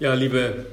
Ja, 0.00 0.14
liebe 0.14 0.64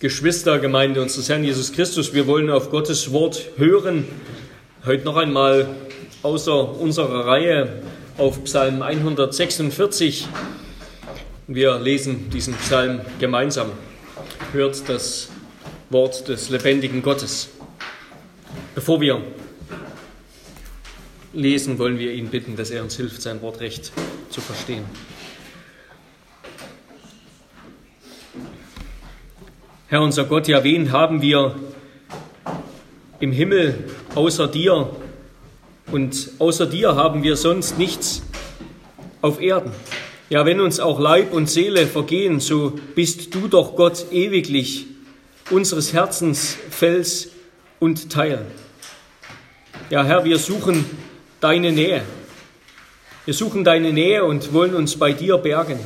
Geschwister, 0.00 0.58
Gemeinde 0.58 1.00
unseres 1.00 1.30
Herrn 1.30 1.44
Jesus 1.44 1.72
Christus, 1.72 2.12
wir 2.12 2.26
wollen 2.26 2.50
auf 2.50 2.70
Gottes 2.70 3.10
Wort 3.10 3.42
hören. 3.56 4.04
Heute 4.84 5.02
noch 5.06 5.16
einmal 5.16 5.66
außer 6.22 6.78
unserer 6.78 7.26
Reihe 7.26 7.82
auf 8.18 8.44
Psalm 8.44 8.82
146. 8.82 10.28
Wir 11.46 11.78
lesen 11.78 12.28
diesen 12.28 12.52
Psalm 12.56 13.00
gemeinsam. 13.18 13.72
Hört 14.52 14.86
das 14.90 15.30
Wort 15.88 16.28
des 16.28 16.50
lebendigen 16.50 17.00
Gottes. 17.00 17.48
Bevor 18.74 19.00
wir 19.00 19.22
lesen, 21.32 21.78
wollen 21.78 21.98
wir 21.98 22.12
ihn 22.12 22.28
bitten, 22.28 22.56
dass 22.56 22.70
er 22.70 22.82
uns 22.82 22.94
hilft, 22.94 23.22
sein 23.22 23.40
Wort 23.40 23.60
recht 23.60 23.90
zu 24.28 24.42
verstehen. 24.42 24.84
Herr 29.90 30.02
unser 30.02 30.22
Gott, 30.22 30.46
ja, 30.46 30.62
wen 30.62 30.92
haben 30.92 31.20
wir 31.20 31.56
im 33.18 33.32
Himmel 33.32 33.90
außer 34.14 34.46
dir? 34.46 34.88
Und 35.90 36.30
außer 36.38 36.66
dir 36.66 36.94
haben 36.94 37.24
wir 37.24 37.34
sonst 37.34 37.76
nichts 37.76 38.22
auf 39.20 39.40
Erden. 39.40 39.72
Ja, 40.28 40.46
wenn 40.46 40.60
uns 40.60 40.78
auch 40.78 41.00
Leib 41.00 41.32
und 41.32 41.50
Seele 41.50 41.88
vergehen, 41.88 42.38
so 42.38 42.78
bist 42.94 43.34
du 43.34 43.48
doch 43.48 43.74
Gott 43.74 44.12
ewiglich, 44.12 44.86
unseres 45.50 45.92
Herzens 45.92 46.56
Fels 46.70 47.30
und 47.80 48.12
Teil. 48.12 48.46
Ja, 49.90 50.04
Herr, 50.04 50.24
wir 50.24 50.38
suchen 50.38 50.84
deine 51.40 51.72
Nähe. 51.72 52.02
Wir 53.24 53.34
suchen 53.34 53.64
deine 53.64 53.92
Nähe 53.92 54.22
und 54.22 54.52
wollen 54.52 54.76
uns 54.76 54.94
bei 54.96 55.12
dir 55.12 55.36
bergen. 55.38 55.80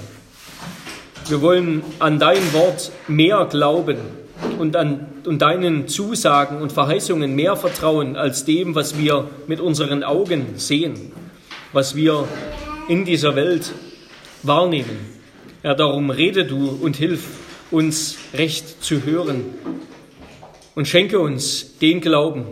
Wir 1.27 1.41
wollen 1.41 1.83
an 2.01 2.19
dein 2.19 2.53
Wort 2.53 2.93
mehr 3.09 3.47
glauben 3.51 3.97
und 4.59 4.77
an 4.77 5.07
und 5.25 5.41
deinen 5.41 5.89
Zusagen 5.89 6.61
und 6.61 6.71
Verheißungen 6.71 7.35
mehr 7.35 7.57
vertrauen 7.57 8.15
als 8.15 8.45
dem, 8.45 8.75
was 8.75 8.99
wir 8.99 9.31
mit 9.47 9.59
unseren 9.59 10.05
Augen 10.05 10.59
sehen, 10.59 11.13
was 11.73 11.97
wir 11.97 12.29
in 12.89 13.07
dieser 13.07 13.37
Welt 13.37 13.73
wahrnehmen. 14.43 14.99
Ja, 15.63 15.73
darum 15.73 16.11
rede 16.11 16.45
du 16.45 16.79
und 16.83 16.97
hilf 16.97 17.27
uns 17.71 18.17
recht 18.35 18.85
zu 18.85 19.05
hören 19.05 19.47
und 20.75 20.87
schenke 20.87 21.19
uns 21.19 21.79
den 21.79 22.03
Glauben 22.03 22.45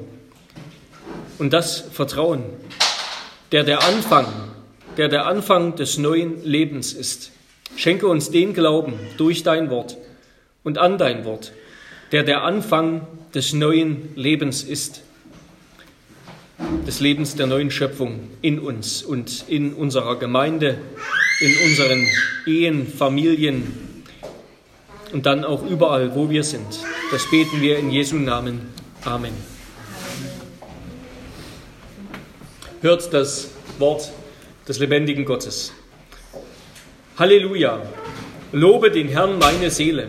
und 1.38 1.52
das 1.52 1.78
Vertrauen, 1.92 2.42
der 3.52 3.64
der 3.64 3.84
Anfang, 3.84 4.26
der 4.96 5.08
der 5.08 5.26
Anfang 5.26 5.76
des 5.76 5.98
neuen 5.98 6.42
Lebens 6.42 6.94
ist. 6.94 7.32
Schenke 7.76 8.06
uns 8.06 8.30
den 8.30 8.54
Glauben 8.54 8.94
durch 9.16 9.42
dein 9.42 9.70
Wort 9.70 9.96
und 10.62 10.78
an 10.78 10.98
dein 10.98 11.24
Wort, 11.24 11.52
der 12.12 12.22
der 12.22 12.42
Anfang 12.44 13.06
des 13.34 13.52
neuen 13.52 14.10
Lebens 14.14 14.62
ist, 14.62 15.02
des 16.86 17.00
Lebens 17.00 17.34
der 17.34 17.46
neuen 17.46 17.70
Schöpfung 17.70 18.28
in 18.40 18.58
uns 18.58 19.02
und 19.02 19.44
in 19.48 19.72
unserer 19.72 20.18
Gemeinde, 20.18 20.78
in 21.40 21.56
unseren 21.68 22.06
Ehen, 22.46 22.86
Familien 22.86 24.02
und 25.12 25.26
dann 25.26 25.44
auch 25.44 25.66
überall, 25.68 26.14
wo 26.14 26.30
wir 26.30 26.44
sind. 26.44 26.80
Das 27.10 27.28
beten 27.30 27.60
wir 27.60 27.78
in 27.78 27.90
Jesu 27.90 28.16
Namen. 28.16 28.60
Amen. 29.04 29.32
Hört 32.80 33.12
das 33.12 33.50
Wort 33.78 34.10
des 34.66 34.78
lebendigen 34.78 35.24
Gottes. 35.24 35.72
Halleluja. 37.18 37.82
Lobe 38.52 38.90
den 38.90 39.08
Herrn 39.08 39.38
meine 39.38 39.70
Seele. 39.70 40.08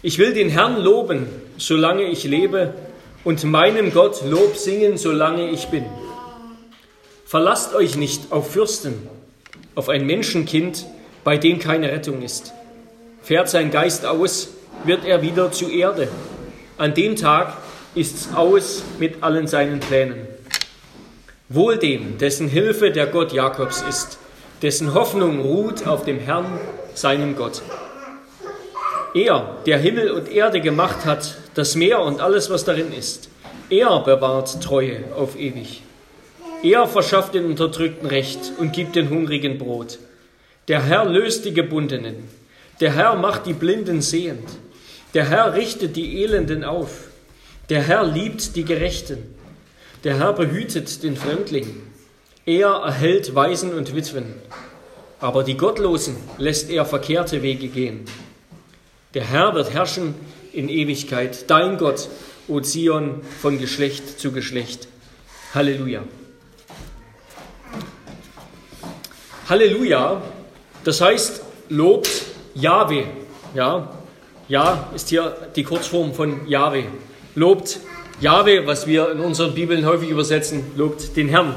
Ich 0.00 0.18
will 0.18 0.32
den 0.32 0.48
Herrn 0.48 0.80
loben, 0.80 1.26
solange 1.56 2.04
ich 2.04 2.22
lebe, 2.22 2.72
und 3.24 3.42
meinem 3.42 3.92
Gott 3.92 4.22
Lob 4.24 4.56
singen, 4.56 4.96
solange 4.96 5.50
ich 5.50 5.66
bin. 5.66 5.84
Verlasst 7.26 7.74
euch 7.74 7.96
nicht 7.96 8.30
auf 8.30 8.52
Fürsten, 8.52 8.94
auf 9.74 9.88
ein 9.88 10.06
Menschenkind, 10.06 10.86
bei 11.24 11.36
dem 11.36 11.58
keine 11.58 11.90
Rettung 11.90 12.22
ist. 12.22 12.52
Fährt 13.22 13.48
sein 13.48 13.72
Geist 13.72 14.06
aus, 14.06 14.50
wird 14.84 15.04
er 15.04 15.20
wieder 15.20 15.50
zu 15.50 15.68
Erde. 15.68 16.06
An 16.78 16.94
dem 16.94 17.16
Tag 17.16 17.56
ist's 17.96 18.28
aus 18.34 18.84
mit 19.00 19.24
allen 19.24 19.48
seinen 19.48 19.80
Plänen. 19.80 20.28
Wohl 21.48 21.76
dem, 21.76 22.18
dessen 22.18 22.46
Hilfe 22.46 22.92
der 22.92 23.08
Gott 23.08 23.32
Jakobs 23.32 23.82
ist 23.88 24.18
dessen 24.64 24.94
Hoffnung 24.94 25.42
ruht 25.42 25.86
auf 25.86 26.06
dem 26.06 26.18
Herrn, 26.18 26.58
seinem 26.94 27.36
Gott. 27.36 27.60
Er, 29.14 29.58
der 29.66 29.76
Himmel 29.76 30.10
und 30.10 30.32
Erde 30.32 30.62
gemacht 30.62 31.04
hat, 31.04 31.36
das 31.52 31.74
Meer 31.74 32.00
und 32.00 32.22
alles, 32.22 32.48
was 32.48 32.64
darin 32.64 32.90
ist, 32.90 33.28
er 33.68 34.00
bewahrt 34.00 34.62
Treue 34.62 35.04
auf 35.14 35.38
ewig. 35.38 35.82
Er 36.62 36.86
verschafft 36.86 37.34
den 37.34 37.44
Unterdrückten 37.44 38.08
Recht 38.08 38.52
und 38.56 38.72
gibt 38.72 38.96
den 38.96 39.10
Hungrigen 39.10 39.58
Brot. 39.58 39.98
Der 40.68 40.82
Herr 40.82 41.04
löst 41.04 41.44
die 41.44 41.52
Gebundenen. 41.52 42.26
Der 42.80 42.94
Herr 42.94 43.16
macht 43.16 43.44
die 43.44 43.52
Blinden 43.52 44.00
sehend. 44.00 44.48
Der 45.12 45.28
Herr 45.28 45.52
richtet 45.52 45.94
die 45.94 46.22
Elenden 46.22 46.64
auf. 46.64 47.08
Der 47.68 47.82
Herr 47.82 48.02
liebt 48.02 48.56
die 48.56 48.64
Gerechten. 48.64 49.18
Der 50.04 50.18
Herr 50.18 50.32
behütet 50.32 51.02
den 51.02 51.18
Fremdling. 51.18 51.82
Er 52.46 52.68
erhält 52.68 53.34
Waisen 53.34 53.72
und 53.72 53.96
Witwen, 53.96 54.34
aber 55.18 55.44
die 55.44 55.56
Gottlosen 55.56 56.16
lässt 56.36 56.68
er 56.68 56.84
verkehrte 56.84 57.40
Wege 57.40 57.68
gehen. 57.68 58.04
Der 59.14 59.24
Herr 59.24 59.54
wird 59.54 59.72
herrschen 59.72 60.14
in 60.52 60.68
Ewigkeit, 60.68 61.48
dein 61.48 61.78
Gott, 61.78 62.10
O 62.46 62.60
Zion, 62.60 63.22
von 63.40 63.58
Geschlecht 63.58 64.20
zu 64.20 64.30
Geschlecht. 64.30 64.88
Halleluja. 65.54 66.02
Halleluja, 69.48 70.20
das 70.84 71.00
heißt, 71.00 71.42
lobt 71.70 72.10
Jahwe. 72.54 73.04
Ja, 73.54 73.90
ja 74.48 74.90
ist 74.94 75.08
hier 75.08 75.34
die 75.56 75.64
Kurzform 75.64 76.12
von 76.12 76.46
Jahwe. 76.46 76.84
Lobt 77.36 77.80
Jahwe, 78.20 78.66
was 78.66 78.86
wir 78.86 79.10
in 79.12 79.20
unseren 79.20 79.54
Bibeln 79.54 79.86
häufig 79.86 80.10
übersetzen, 80.10 80.62
lobt 80.76 81.16
den 81.16 81.30
Herrn. 81.30 81.54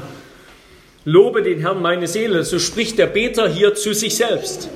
Lobe 1.04 1.42
den 1.42 1.60
Herrn 1.60 1.80
meine 1.80 2.06
Seele, 2.06 2.44
so 2.44 2.58
spricht 2.58 2.98
der 2.98 3.06
Beter 3.06 3.48
hier 3.48 3.74
zu 3.74 3.94
sich 3.94 4.16
selbst. 4.16 4.68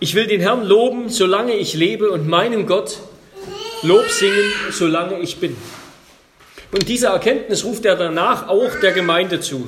Ich 0.00 0.14
will 0.14 0.26
den 0.26 0.40
Herrn 0.40 0.64
loben, 0.64 1.08
solange 1.08 1.54
ich 1.54 1.74
lebe 1.74 2.10
und 2.10 2.28
meinem 2.28 2.66
Gott 2.66 2.98
Lob 3.82 4.08
singen, 4.08 4.50
solange 4.70 5.18
ich 5.18 5.36
bin. 5.36 5.56
Und 6.72 6.88
diese 6.88 7.08
Erkenntnis 7.08 7.64
ruft 7.64 7.84
er 7.84 7.96
danach 7.96 8.48
auch 8.48 8.70
der 8.80 8.92
Gemeinde 8.92 9.40
zu. 9.40 9.66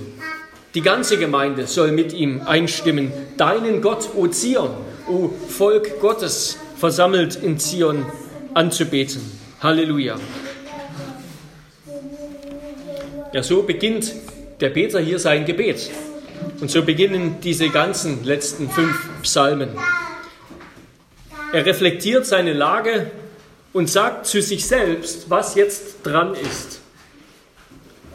Die 0.75 0.81
ganze 0.81 1.19
Gemeinde 1.19 1.67
soll 1.67 1.93
mit 1.93 2.15
ihm 2.15 2.41
einstimmen. 2.45 3.13
Deinen 3.37 3.83
Gott, 3.83 4.09
O 4.15 4.27
Zion, 4.27 4.71
O 5.07 5.31
Volk 5.49 6.01
Gottes, 6.01 6.59
versammelt 6.79 7.37
in 7.37 7.59
Zion 7.59 8.07
anzubeten. 8.55 9.21
Halleluja. 9.61 10.17
Ja, 13.33 13.43
so 13.43 13.63
beginnt 13.63 14.13
der 14.61 14.71
Beter 14.71 15.01
hier 15.01 15.19
sein 15.19 15.45
Gebet. 15.45 15.91
Und 16.61 16.71
so 16.71 16.83
beginnen 16.83 17.37
diese 17.43 17.69
ganzen 17.69 18.25
letzten 18.25 18.71
fünf 18.71 18.97
Psalmen. 19.23 19.71
Er 21.53 21.65
reflektiert 21.65 22.27
seine 22.27 22.53
Lage 22.53 23.11
und 23.73 23.91
sagt 23.91 24.27
zu 24.27 24.41
sich 24.41 24.67
selbst, 24.67 25.29
was 25.29 25.55
jetzt 25.55 25.99
dran 26.03 26.35
ist. 26.35 26.81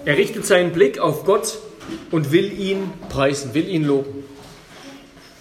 Er 0.05 0.17
richtet 0.17 0.45
seinen 0.45 0.71
Blick 0.71 0.99
auf 0.99 1.25
Gott 1.25 1.59
und 2.09 2.31
will 2.31 2.59
ihn 2.59 2.91
preisen, 3.09 3.53
will 3.53 3.69
ihn 3.69 3.85
loben. 3.85 4.23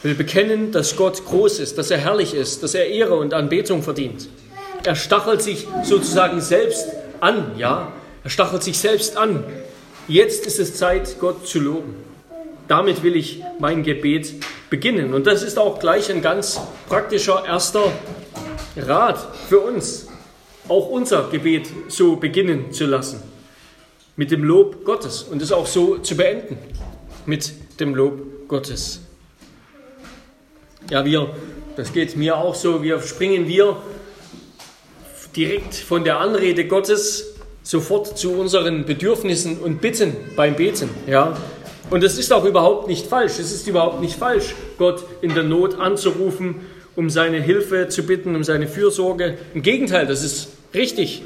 Will 0.03 0.15
bekennen, 0.15 0.73
dass 0.73 0.97
Gott 0.97 1.25
groß 1.25 1.61
ist, 1.61 1.79
dass 1.79 1.91
er 1.91 1.99
herrlich 1.99 2.35
ist, 2.35 2.63
dass 2.63 2.75
er 2.75 2.87
Ehre 2.87 3.17
und 3.17 3.35
Anbetung 3.35 3.83
verdient. 3.83 4.29
Er 4.85 4.95
stachelt 4.95 5.43
sich 5.43 5.67
sozusagen 5.83 6.41
selbst 6.41 6.87
an, 7.21 7.53
ja? 7.59 7.93
Er 8.25 8.31
stachelt 8.31 8.63
sich 8.63 8.79
selbst 8.79 9.17
an 9.17 9.45
Jetzt 10.11 10.45
ist 10.45 10.59
es 10.59 10.75
Zeit, 10.75 11.21
Gott 11.21 11.47
zu 11.47 11.61
loben. 11.61 11.95
Damit 12.67 13.05
will 13.05 13.15
ich 13.15 13.45
mein 13.61 13.85
Gebet 13.85 14.35
beginnen. 14.69 15.15
Und 15.15 15.29
das 15.29 15.45
ist 15.45 15.57
auch 15.57 15.79
gleich 15.79 16.11
ein 16.11 16.21
ganz 16.21 16.61
praktischer 16.89 17.45
erster 17.47 17.93
Rat 18.77 19.25
für 19.49 19.61
uns, 19.61 20.09
auch 20.67 20.89
unser 20.89 21.29
Gebet 21.31 21.69
so 21.87 22.17
beginnen 22.17 22.73
zu 22.73 22.87
lassen. 22.87 23.23
Mit 24.17 24.33
dem 24.33 24.43
Lob 24.43 24.85
Gottes 24.85 25.23
und 25.23 25.43
es 25.43 25.53
auch 25.53 25.69
so 25.69 25.99
zu 25.99 26.17
beenden. 26.17 26.59
Mit 27.25 27.53
dem 27.79 27.95
Lob 27.95 28.49
Gottes. 28.49 29.03
Ja, 30.91 31.05
wir, 31.05 31.33
das 31.77 31.93
geht 31.93 32.17
mir 32.17 32.37
auch 32.37 32.57
so, 32.57 32.83
wir 32.83 33.01
springen 33.01 33.47
wir 33.47 33.81
direkt 35.37 35.77
von 35.77 36.03
der 36.03 36.19
Anrede 36.19 36.67
Gottes 36.67 37.30
sofort 37.63 38.19
zu 38.19 38.33
unseren 38.33 38.85
Bedürfnissen 38.85 39.59
und 39.59 39.81
Bitten 39.81 40.17
beim 40.37 40.55
Beten. 40.55 40.91
Ja? 41.07 41.37
Und 41.91 42.05
es 42.05 42.19
ist 42.19 42.33
auch 42.33 42.45
überhaupt 42.45 42.89
nicht 42.89 43.07
falsch. 43.07 43.39
Es 43.39 43.53
ist 43.53 43.67
überhaupt 43.67 44.01
nicht 44.01 44.17
falsch, 44.17 44.55
Gott 44.79 45.05
in 45.23 45.35
der 45.35 45.43
Not 45.45 45.79
anzurufen 45.79 46.57
um 46.97 47.11
seine 47.11 47.41
Hilfe 47.41 47.89
zu 47.89 48.03
bitten, 48.03 48.37
um 48.37 48.45
seine 48.45 48.67
Fürsorge. 48.67 49.39
Im 49.55 49.63
Gegenteil, 49.63 50.07
das 50.07 50.23
ist 50.23 50.49
richtig. 50.75 51.23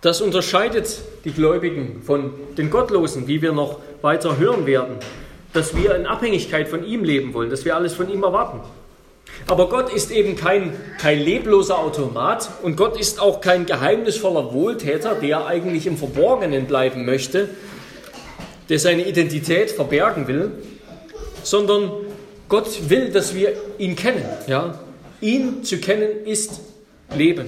Das 0.00 0.20
unterscheidet 0.20 1.00
die 1.24 1.32
Gläubigen 1.32 2.02
von 2.04 2.32
den 2.56 2.70
Gottlosen, 2.70 3.26
wie 3.26 3.42
wir 3.42 3.52
noch 3.52 3.80
weiter 4.02 4.38
hören 4.38 4.66
werden, 4.66 4.96
dass 5.52 5.76
wir 5.76 5.96
in 5.96 6.06
Abhängigkeit 6.06 6.68
von 6.68 6.86
ihm 6.86 7.02
leben 7.02 7.34
wollen, 7.34 7.50
dass 7.50 7.64
wir 7.64 7.74
alles 7.74 7.94
von 7.94 8.08
ihm 8.08 8.22
erwarten. 8.22 8.60
Aber 9.46 9.68
Gott 9.68 9.92
ist 9.92 10.10
eben 10.10 10.36
kein, 10.36 10.78
kein 10.98 11.20
lebloser 11.20 11.78
Automat 11.78 12.50
und 12.62 12.76
Gott 12.76 12.98
ist 13.00 13.20
auch 13.20 13.40
kein 13.40 13.64
geheimnisvoller 13.64 14.52
Wohltäter, 14.52 15.14
der 15.14 15.46
eigentlich 15.46 15.86
im 15.86 15.96
Verborgenen 15.96 16.66
bleiben 16.66 17.06
möchte, 17.06 17.48
der 18.68 18.78
seine 18.78 19.06
Identität 19.06 19.70
verbergen 19.70 20.28
will, 20.28 20.52
sondern 21.42 21.90
Gott 22.48 22.90
will, 22.90 23.10
dass 23.10 23.34
wir 23.34 23.54
ihn 23.78 23.96
kennen. 23.96 24.24
Ja? 24.46 24.78
Ihn 25.20 25.64
zu 25.64 25.78
kennen 25.78 26.26
ist 26.26 26.60
Leben, 27.14 27.46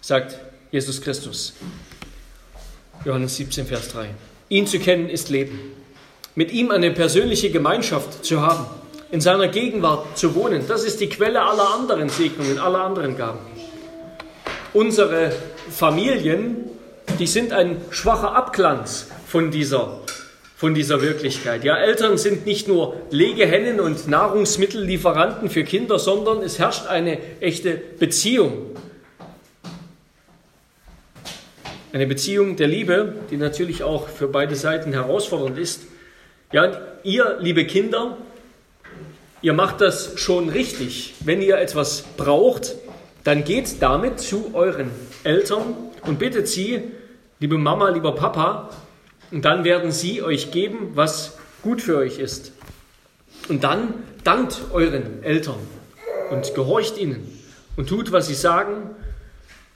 sagt 0.00 0.38
Jesus 0.72 1.00
Christus. 1.00 1.54
Johannes 3.04 3.36
17, 3.36 3.66
Vers 3.66 3.90
3. 3.90 4.10
Ihn 4.48 4.66
zu 4.66 4.80
kennen 4.80 5.08
ist 5.08 5.28
Leben. 5.28 5.60
Mit 6.34 6.52
ihm 6.52 6.70
eine 6.70 6.90
persönliche 6.90 7.50
Gemeinschaft 7.50 8.24
zu 8.24 8.42
haben, 8.42 8.66
in 9.10 9.20
seiner 9.20 9.48
Gegenwart 9.48 10.18
zu 10.18 10.34
wohnen, 10.34 10.62
das 10.66 10.84
ist 10.84 11.00
die 11.00 11.08
Quelle 11.08 11.42
aller 11.42 11.74
anderen 11.74 12.08
Segnungen, 12.08 12.58
aller 12.58 12.82
anderen 12.82 13.16
Gaben. 13.16 13.38
Unsere 14.72 15.32
Familien, 15.70 16.56
die 17.18 17.26
sind 17.26 17.52
ein 17.52 17.80
schwacher 17.90 18.34
Abglanz 18.34 19.08
von 19.26 19.50
dieser, 19.50 20.00
von 20.56 20.74
dieser 20.74 21.02
Wirklichkeit. 21.02 21.64
Ja, 21.64 21.76
Eltern 21.76 22.18
sind 22.18 22.46
nicht 22.46 22.68
nur 22.68 22.96
Legehennen 23.10 23.80
und 23.80 24.08
Nahrungsmittellieferanten 24.08 25.50
für 25.50 25.64
Kinder, 25.64 25.98
sondern 25.98 26.42
es 26.42 26.58
herrscht 26.58 26.86
eine 26.86 27.18
echte 27.40 27.80
Beziehung 27.98 28.76
Eine 31.96 32.06
Beziehung 32.06 32.56
der 32.56 32.68
Liebe, 32.68 33.14
die 33.30 33.38
natürlich 33.38 33.82
auch 33.82 34.06
für 34.06 34.28
beide 34.28 34.54
Seiten 34.54 34.92
herausfordernd 34.92 35.56
ist. 35.56 35.84
Ja, 36.52 36.78
ihr, 37.04 37.38
liebe 37.40 37.64
Kinder, 37.64 38.18
ihr 39.42 39.52
macht 39.52 39.80
das 39.80 40.18
schon 40.18 40.48
richtig. 40.48 41.14
Wenn 41.24 41.42
ihr 41.42 41.58
etwas 41.58 42.04
braucht, 42.16 42.74
dann 43.24 43.44
geht 43.44 43.82
damit 43.82 44.20
zu 44.20 44.50
euren 44.54 44.90
Eltern 45.24 45.74
und 46.02 46.18
bittet 46.18 46.48
sie, 46.48 46.82
liebe 47.40 47.58
Mama, 47.58 47.90
lieber 47.90 48.14
Papa, 48.14 48.70
und 49.30 49.44
dann 49.44 49.64
werden 49.64 49.90
sie 49.90 50.22
euch 50.22 50.52
geben, 50.52 50.92
was 50.94 51.36
gut 51.62 51.82
für 51.82 51.96
euch 51.96 52.18
ist. 52.18 52.52
Und 53.48 53.64
dann 53.64 53.94
dankt 54.24 54.60
euren 54.72 55.22
Eltern 55.22 55.58
und 56.30 56.54
gehorcht 56.54 56.98
ihnen 56.98 57.40
und 57.76 57.88
tut, 57.88 58.12
was 58.12 58.28
sie 58.28 58.34
sagen 58.34 58.90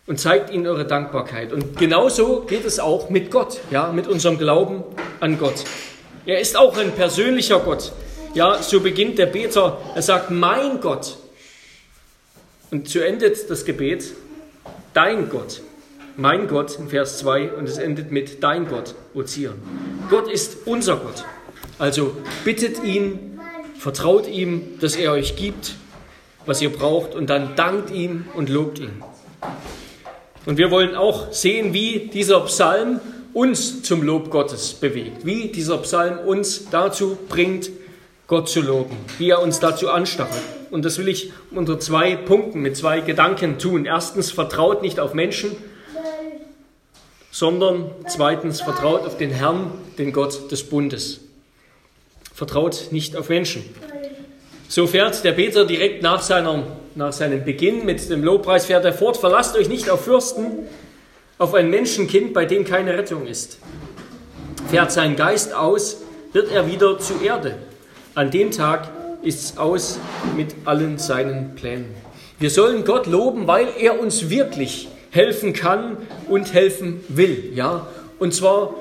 und 0.07 0.19
zeigt 0.19 0.51
ihnen 0.51 0.67
eure 0.67 0.87
Dankbarkeit. 0.87 1.53
Und 1.53 1.77
genauso 1.77 2.41
geht 2.41 2.65
es 2.65 2.81
auch 2.81 3.11
mit 3.11 3.31
Gott, 3.31 3.61
ja, 3.71 3.93
mit 3.93 4.09
unserem 4.09 4.39
Glauben 4.39 4.83
an 5.21 5.39
Gott. 5.39 5.65
Er 6.27 6.41
ist 6.41 6.57
auch 6.57 6.77
ein 6.79 6.93
persönlicher 6.93 7.61
Gott. 7.61 7.93
Ja, 8.33 8.63
so 8.63 8.79
beginnt 8.79 9.19
der 9.19 9.27
Beter. 9.27 9.81
Er 9.95 10.03
sagt, 10.03 10.31
mein 10.31 10.81
Gott. 10.81 11.17
Und 12.71 12.89
so 12.89 13.01
endet 13.01 13.51
das 13.51 13.65
Gebet, 13.65 14.13
dein 14.95 15.29
Gott. 15.29 15.63
Mein 16.17 16.47
Gott 16.47 16.79
in 16.79 16.89
Vers 16.89 17.19
2 17.19 17.55
und 17.55 17.69
es 17.69 17.79
endet 17.79 18.13
mit 18.13 18.43
dein 18.43 18.69
Gott, 18.69 18.95
O 19.15 19.25
Zion. 19.25 19.55
Gott 20.11 20.31
ist 20.31 20.59
unser 20.67 20.97
Gott. 20.97 21.25
Also 21.79 22.15
bittet 22.45 22.85
ihn, 22.85 23.41
vertraut 23.77 24.29
ihm, 24.29 24.79
dass 24.81 24.95
er 24.95 25.11
euch 25.11 25.35
gibt, 25.35 25.75
was 26.47 26.63
ihr 26.63 26.71
braucht 26.71 27.17
und 27.17 27.31
dann 27.31 27.57
dankt 27.57 27.91
ihm 27.91 28.27
und 28.35 28.49
lobt 28.49 28.79
ihn. 28.79 29.03
Und 30.47 30.57
wir 30.57 30.71
wollen 30.71 30.95
auch 30.95 31.33
sehen, 31.33 31.73
wie 31.73 32.11
dieser 32.13 32.41
Psalm 32.43 33.01
uns 33.33 33.83
zum 33.83 34.03
Lob 34.03 34.31
Gottes 34.31 34.75
bewegt, 34.75 35.25
wie 35.25 35.49
dieser 35.49 35.79
Psalm 35.79 36.19
uns 36.19 36.71
dazu 36.71 37.19
bringt, 37.29 37.71
Gott 38.31 38.49
zu 38.49 38.61
loben, 38.61 38.97
wie 39.19 39.31
er 39.31 39.43
uns 39.43 39.59
dazu 39.59 39.91
anstachelt. 39.91 40.45
Und 40.71 40.85
das 40.85 40.99
will 40.99 41.09
ich 41.09 41.33
unter 41.51 41.81
zwei 41.81 42.15
Punkten, 42.15 42.61
mit 42.61 42.77
zwei 42.77 43.01
Gedanken 43.01 43.59
tun. 43.59 43.87
Erstens, 43.87 44.31
vertraut 44.31 44.83
nicht 44.83 45.01
auf 45.01 45.15
Menschen, 45.15 45.57
sondern 47.33 47.91
zweitens, 48.07 48.61
vertraut 48.61 49.05
auf 49.05 49.17
den 49.17 49.33
Herrn, 49.33 49.73
den 49.99 50.13
Gott 50.13 50.53
des 50.53 50.63
Bundes. 50.63 51.23
Vertraut 52.33 52.93
nicht 52.93 53.17
auf 53.17 53.31
Menschen. 53.31 53.65
So 54.69 54.87
fährt 54.87 55.25
der 55.25 55.33
Beter 55.33 55.65
direkt 55.65 56.05
nach, 56.05 56.23
seiner, 56.23 56.63
nach 56.95 57.13
seinem 57.13 57.45
Beginn 57.45 57.85
mit 57.85 58.09
dem 58.09 58.23
Lobpreis 58.23 58.67
fährt 58.67 58.85
er 58.85 58.93
fort, 58.93 59.17
verlasst 59.17 59.57
euch 59.57 59.69
nicht 59.69 59.91
auf 59.91 60.05
Fürsten, 60.05 60.69
auf 61.37 61.53
ein 61.55 61.69
Menschenkind, 61.69 62.33
bei 62.33 62.45
dem 62.45 62.65
keine 62.65 62.97
Rettung 62.97 63.27
ist. 63.27 63.59
Fährt 64.69 64.93
sein 64.93 65.17
Geist 65.17 65.53
aus, 65.53 66.03
wird 66.33 66.53
er 66.53 66.69
wieder 66.69 66.97
zu 67.01 67.15
Erde. 67.25 67.59
An 68.17 68.33
dem 68.33 68.51
Tag 68.51 68.89
ist 69.23 69.45
es 69.45 69.59
aus 69.59 70.01
mit 70.37 70.55
allen 70.65 70.99
seinen 70.99 71.55
Plänen. 71.55 71.95
Wir 72.41 72.51
sollen 72.51 72.85
Gott 72.85 73.07
loben, 73.07 73.47
weil 73.47 73.69
er 73.79 74.01
uns 74.01 74.31
wirklich 74.31 74.89
helfen 75.11 75.53
kann 75.53 75.97
und 76.29 76.53
helfen 76.53 77.05
will. 77.09 77.53
Ja? 77.55 77.87
Und 78.19 78.35
zwar 78.35 78.75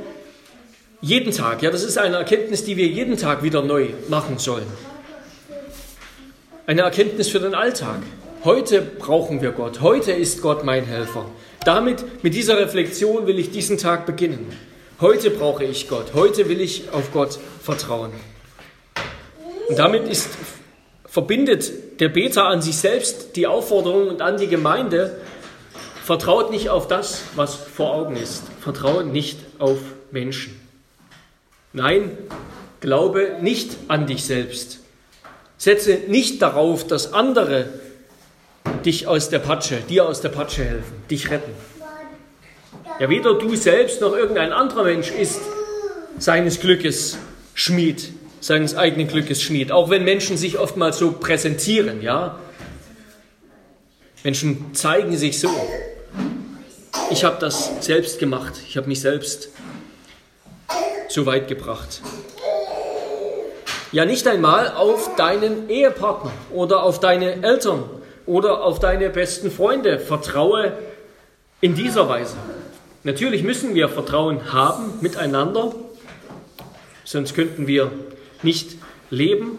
jeden 1.02 1.32
Tag. 1.32 1.62
Ja, 1.62 1.70
das 1.70 1.84
ist 1.84 1.98
eine 2.00 2.16
Erkenntnis, 2.16 2.64
die 2.64 2.76
wir 2.76 2.88
jeden 2.88 3.18
Tag 3.18 3.44
wieder 3.44 3.62
neu 3.62 3.90
machen 4.08 4.40
sollen. 4.40 4.66
Eine 6.66 6.82
Erkenntnis 6.82 7.30
für 7.30 7.40
den 7.40 7.54
Alltag. 7.54 8.00
Heute 8.44 8.82
brauchen 8.82 9.42
wir 9.42 9.52
Gott. 9.52 9.82
Heute 9.82 10.12
ist 10.12 10.42
Gott 10.42 10.64
mein 10.64 10.86
Helfer. 10.86 11.26
Damit, 11.66 12.24
mit 12.24 12.34
dieser 12.34 12.58
Reflexion 12.58 13.28
will 13.28 13.38
ich 13.38 13.52
diesen 13.52 13.78
Tag 13.78 14.08
beginnen. 14.08 14.48
Heute 15.02 15.30
brauche 15.30 15.66
ich 15.66 15.88
Gott. 15.88 16.14
Heute 16.16 16.50
will 16.50 16.62
ich 16.62 16.90
auf 16.92 17.12
Gott 17.12 17.38
vertrauen. 17.62 18.12
Und 19.70 19.78
damit 19.78 20.08
ist, 20.08 20.30
verbindet 21.06 22.00
der 22.00 22.10
Beter 22.10 22.46
an 22.46 22.62
sich 22.62 22.78
selbst 22.78 23.36
die 23.36 23.48
Aufforderung 23.48 24.08
und 24.08 24.22
an 24.22 24.38
die 24.38 24.48
Gemeinde, 24.48 25.22
vertraut 26.04 26.50
nicht 26.50 26.70
auf 26.70 26.88
das, 26.88 27.22
was 27.36 27.54
vor 27.54 27.94
Augen 27.94 28.16
ist. 28.16 28.44
Vertraut 28.62 29.06
nicht 29.06 29.40
auf 29.60 29.78
Menschen. 30.12 30.60
Nein, 31.72 32.18
glaube 32.80 33.38
nicht 33.42 33.78
an 33.90 34.08
dich 34.08 34.26
selbst. 34.26 34.80
Setze 35.58 36.00
nicht 36.08 36.42
darauf, 36.42 36.88
dass 36.88 37.14
andere 37.14 37.70
dich 38.86 39.06
aus 39.06 39.30
der 39.30 39.40
Patsche, 39.40 39.78
dir 39.88 40.08
aus 40.08 40.22
der 40.22 40.30
Patsche 40.30 40.64
helfen, 40.64 41.04
dich 41.12 41.30
retten. 41.30 41.52
Ja, 43.00 43.10
weder 43.10 43.36
du 43.36 43.56
selbst 43.56 44.02
noch 44.02 44.16
irgendein 44.16 44.52
anderer 44.52 44.86
Mensch 44.86 45.12
ist 45.12 45.42
seines 46.18 46.60
Glückes 46.60 47.18
Schmied, 47.54 48.14
seines 48.40 48.76
eigenen 48.76 49.08
Glückes 49.08 49.42
Schmied. 49.42 49.72
Auch 49.72 49.90
wenn 49.90 50.04
Menschen 50.04 50.38
sich 50.38 50.58
oftmals 50.58 50.98
so 50.98 51.12
präsentieren, 51.12 52.02
ja. 52.02 52.40
Menschen 54.24 54.74
zeigen 54.74 55.16
sich 55.18 55.40
so. 55.40 55.50
Ich 57.12 57.24
habe 57.24 57.38
das 57.40 57.72
selbst 57.86 58.20
gemacht. 58.20 58.54
Ich 58.68 58.78
habe 58.78 58.88
mich 58.88 59.02
selbst 59.02 59.50
so 61.08 61.26
weit 61.26 61.48
gebracht. 61.48 62.02
Ja, 63.92 64.06
nicht 64.06 64.28
einmal 64.28 64.74
auf 64.74 65.16
deinen 65.16 65.70
Ehepartner 65.70 66.32
oder 66.52 66.84
auf 66.84 67.00
deine 67.00 67.42
Eltern 67.44 67.84
oder 68.28 68.64
auf 68.64 68.80
deine 68.80 69.10
besten 69.10 69.50
Freunde. 69.50 69.98
Vertraue 70.00 70.74
in 71.62 71.74
dieser 71.74 72.08
Weise. 72.08 72.36
Natürlich 73.04 73.44
müssen 73.44 73.74
wir 73.74 73.90
Vertrauen 73.90 74.54
haben 74.54 75.00
miteinander, 75.02 75.74
sonst 77.06 77.34
könnten 77.34 77.66
wir 77.66 77.92
nicht 78.44 78.78
leben. 79.10 79.58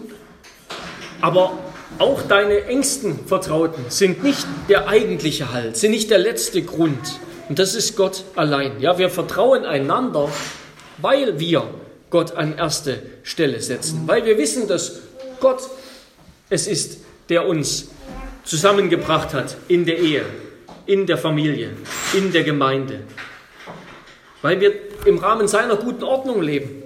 Aber 1.21 1.59
auch 1.99 2.23
deine 2.23 2.65
engsten 2.65 3.27
Vertrauten 3.27 3.85
sind 3.89 4.23
nicht 4.23 4.47
der 4.69 4.89
eigentliche 4.89 5.53
Halt, 5.53 5.77
sind 5.77 5.91
nicht 5.91 6.11
der 6.11 6.19
letzte 6.19 6.63
Grund. 6.63 7.21
Und 7.49 7.59
das 7.59 7.75
ist 7.75 7.97
Gott 7.97 8.25
allein. 8.37 8.81
Ja, 8.81 8.97
wir 8.99 9.11
vertrauen 9.11 9.65
einander, 9.65 10.31
weil 10.99 11.39
wir 11.41 11.69
Gott 12.11 12.37
an 12.37 12.57
erste 12.57 13.03
Stelle 13.23 13.61
setzen, 13.61 14.03
weil 14.07 14.25
wir 14.25 14.39
wissen, 14.39 14.69
dass 14.69 15.01
Gott 15.41 15.63
es 16.49 16.67
ist, 16.67 16.99
der 17.29 17.47
uns 17.47 17.91
zusammengebracht 18.45 19.35
hat 19.35 19.57
in 19.69 19.85
der 19.85 19.99
Ehe, 19.99 20.25
in 20.87 21.07
der 21.07 21.19
Familie, 21.19 21.71
in 22.15 22.33
der 22.33 22.43
Gemeinde, 22.43 23.01
weil 24.43 24.61
wir 24.61 24.73
im 25.05 25.19
Rahmen 25.19 25.47
seiner 25.47 25.77
guten 25.77 26.05
Ordnung 26.05 26.43
leben. 26.43 26.80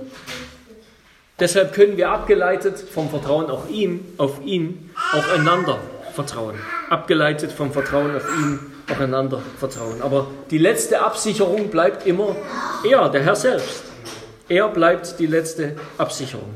Deshalb 1.41 1.73
können 1.73 1.97
wir 1.97 2.11
abgeleitet 2.11 2.79
vom 2.79 3.11
Vertrauen 3.11 3.51
auf 3.51 3.69
ihn, 3.69 4.05
auf 4.19 4.41
ihn, 4.45 4.91
auch 5.13 5.29
einander 5.33 5.79
vertrauen. 6.15 6.55
Abgeleitet 6.91 7.51
vom 7.51 7.73
Vertrauen 7.73 8.15
auf 8.17 8.27
ihn, 8.39 8.61
auch 8.93 9.01
einander 9.01 9.43
vertrauen. 9.59 10.01
Aber 10.01 10.29
die 10.51 10.59
letzte 10.59 11.03
Absicherung 11.03 11.69
bleibt 11.71 12.07
immer 12.07 12.37
er, 12.89 13.09
der 13.09 13.23
Herr 13.23 13.35
selbst. 13.37 13.83
Er 14.49 14.69
bleibt 14.69 15.19
die 15.19 15.27
letzte 15.27 15.77
Absicherung. 15.99 16.55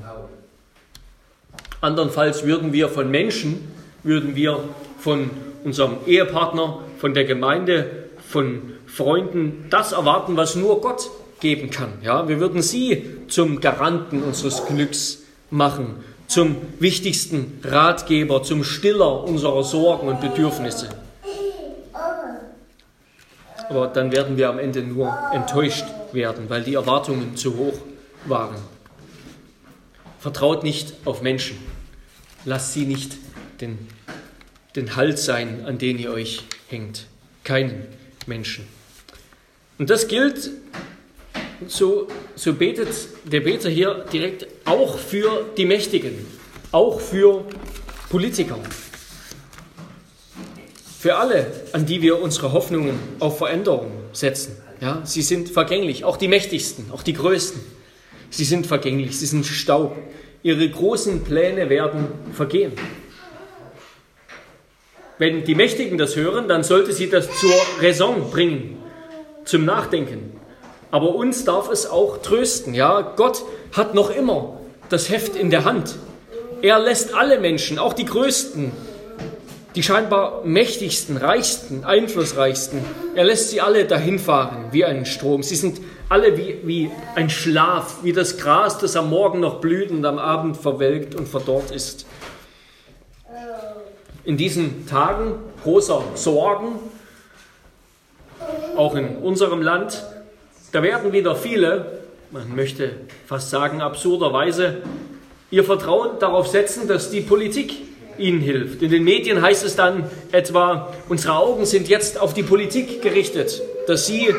Andernfalls 1.81 2.45
würden 2.45 2.73
wir 2.73 2.89
von 2.89 3.11
Menschen 3.11 3.73
würden 4.03 4.37
wir 4.37 4.61
von 4.99 5.31
unserem 5.65 5.99
Ehepartner, 6.07 6.81
von 6.99 7.15
der 7.15 7.25
Gemeinde, 7.25 8.05
von 8.27 8.75
Freunden 8.87 9.67
das 9.71 9.93
erwarten, 9.93 10.37
was 10.37 10.55
nur 10.55 10.81
Gott 10.81 11.11
geben 11.41 11.71
kann. 11.71 11.93
Ja, 12.03 12.29
wir 12.29 12.41
würden 12.41 12.63
sie 12.63 13.05
zum 13.29 13.61
Garanten 13.61 14.23
unseres 14.23 14.67
Glücks 14.67 15.23
machen, 15.51 15.97
zum 16.27 16.57
wichtigsten 16.79 17.61
Ratgeber, 17.65 18.43
zum 18.43 18.65
Stiller 18.65 19.25
unserer 19.25 19.63
Sorgen 19.65 20.09
und 20.09 20.21
Bedürfnisse. 20.21 20.89
Aber 23.69 23.87
dann 23.87 24.13
werden 24.13 24.37
wir 24.37 24.49
am 24.49 24.59
Ende 24.59 24.83
nur 24.83 25.17
enttäuscht 25.33 25.85
werden, 26.13 26.49
weil 26.49 26.63
die 26.63 26.75
Erwartungen 26.75 27.37
zu 27.37 27.57
hoch 27.57 27.79
waren. 28.25 28.57
Vertraut 30.19 30.65
nicht 30.65 30.95
auf 31.05 31.23
Menschen. 31.23 31.59
Lasst 32.45 32.73
sie 32.73 32.87
nicht 32.87 33.17
den, 33.61 33.79
den 34.75 34.97
Halt 34.97 35.19
sein, 35.19 35.65
an 35.67 35.79
den 35.79 35.99
ihr 35.99 36.13
euch 36.13 36.45
hängt. 36.69 37.07
Keinen 37.45 37.87
Menschen. 38.27 38.67
Und 39.79 39.91
das 39.91 40.09
gilt, 40.09 40.51
so, 41.67 42.07
so 42.35 42.53
betet 42.55 42.89
der 43.25 43.41
Beter 43.41 43.69
hier 43.69 44.05
direkt 44.13 44.47
auch 44.65 44.99
für 44.99 45.45
die 45.57 45.67
Mächtigen, 45.67 46.27
auch 46.73 47.01
für 47.01 47.45
Politiker. 48.11 48.59
Für 51.01 51.17
alle, 51.17 51.47
an 51.73 51.87
die 51.87 52.03
wir 52.03 52.21
unsere 52.21 52.53
Hoffnungen 52.53 52.99
auf 53.19 53.39
Veränderung 53.39 53.91
setzen. 54.13 54.57
Ja, 54.81 55.03
sie 55.05 55.23
sind 55.23 55.49
vergänglich, 55.49 56.05
auch 56.05 56.17
die 56.17 56.29
Mächtigsten, 56.29 56.91
auch 56.93 57.03
die 57.03 57.13
Größten. 57.13 57.61
Sie 58.31 58.45
sind 58.45 58.67
vergänglich, 58.67 59.19
sie 59.19 59.27
sind 59.27 59.45
Staub. 59.45 59.97
Ihre 60.43 60.69
großen 60.69 61.25
Pläne 61.25 61.69
werden 61.69 62.07
vergehen. 62.33 62.73
Wenn 65.19 65.45
die 65.45 65.57
Mächtigen 65.57 65.99
das 65.99 66.15
hören, 66.15 66.47
dann 66.47 66.63
sollte 66.63 66.93
sie 66.93 67.11
das 67.11 67.29
zur 67.41 67.55
Raison 67.81 68.31
bringen, 68.31 68.77
zum 69.45 69.65
Nachdenken. 69.65 70.39
Aber 70.91 71.15
uns 71.15 71.45
darf 71.45 71.71
es 71.71 71.89
auch 71.89 72.19
trösten. 72.19 72.75
Ja, 72.75 73.01
Gott 73.17 73.43
hat 73.73 73.95
noch 73.95 74.11
immer 74.11 74.59
das 74.89 75.11
Heft 75.11 75.37
in 75.37 75.51
der 75.51 75.65
Hand. 75.65 75.97
Er 76.63 76.79
lässt 76.79 77.15
alle 77.15 77.39
Menschen, 77.39 77.79
auch 77.79 77.93
die 77.93 78.05
Größten, 78.05 78.73
die 79.75 79.83
scheinbar 79.83 80.43
mächtigsten, 80.45 81.17
reichsten, 81.17 81.85
einflussreichsten, 81.85 82.85
er 83.15 83.25
lässt 83.25 83.51
sie 83.51 83.61
alle 83.61 83.85
dahinfahren 83.85 84.73
wie 84.73 84.85
ein 84.85 85.07
Strom. 85.07 85.45
Sie 85.45 85.55
sind 85.55 85.81
alle 86.09 86.37
wie, 86.37 86.59
wie 86.65 86.91
ein 87.15 87.31
Schlaf, 87.31 87.99
wie 88.03 88.13
das 88.13 88.39
Gras, 88.39 88.79
das 88.79 88.97
am 88.97 89.11
Morgen 89.11 89.41
noch 89.41 89.61
blüht 89.61 89.91
und 89.91 90.05
am 90.05 90.19
Abend 90.19 90.57
verwelkt 90.57 91.15
und 91.15 91.29
verdorrt 91.29 91.71
ist. 91.71 92.07
In 94.25 94.37
diesen 94.37 94.87
Tagen 94.87 95.35
großer 95.63 96.03
Sorgen, 96.15 96.81
auch 98.77 98.97
in 98.97 99.17
unserem 99.19 99.63
Land, 99.63 100.03
da 100.73 100.83
werden 100.83 101.13
wieder 101.13 101.35
viele, 101.35 102.03
man 102.31 102.55
möchte 102.55 102.93
fast 103.27 103.51
sagen 103.51 103.81
absurderweise, 103.81 104.79
ihr 105.51 105.65
Vertrauen 105.65 106.19
darauf 106.19 106.47
setzen, 106.47 106.89
dass 106.89 107.11
die 107.11 107.23
Politik 107.23 107.75
ihnen 108.19 108.41
hilft. 108.41 108.83
In 108.83 108.91
den 108.91 109.05
Medien 109.05 109.41
heißt 109.41 109.65
es 109.65 109.77
dann 109.77 110.11
etwa, 110.33 110.93
unsere 111.09 111.37
Augen 111.37 111.65
sind 111.65 111.89
jetzt 111.89 112.21
auf 112.21 112.35
die 112.35 112.43
Politik 112.43 113.01
gerichtet, 113.01 113.63
dass 113.87 114.07
sie 114.07 114.35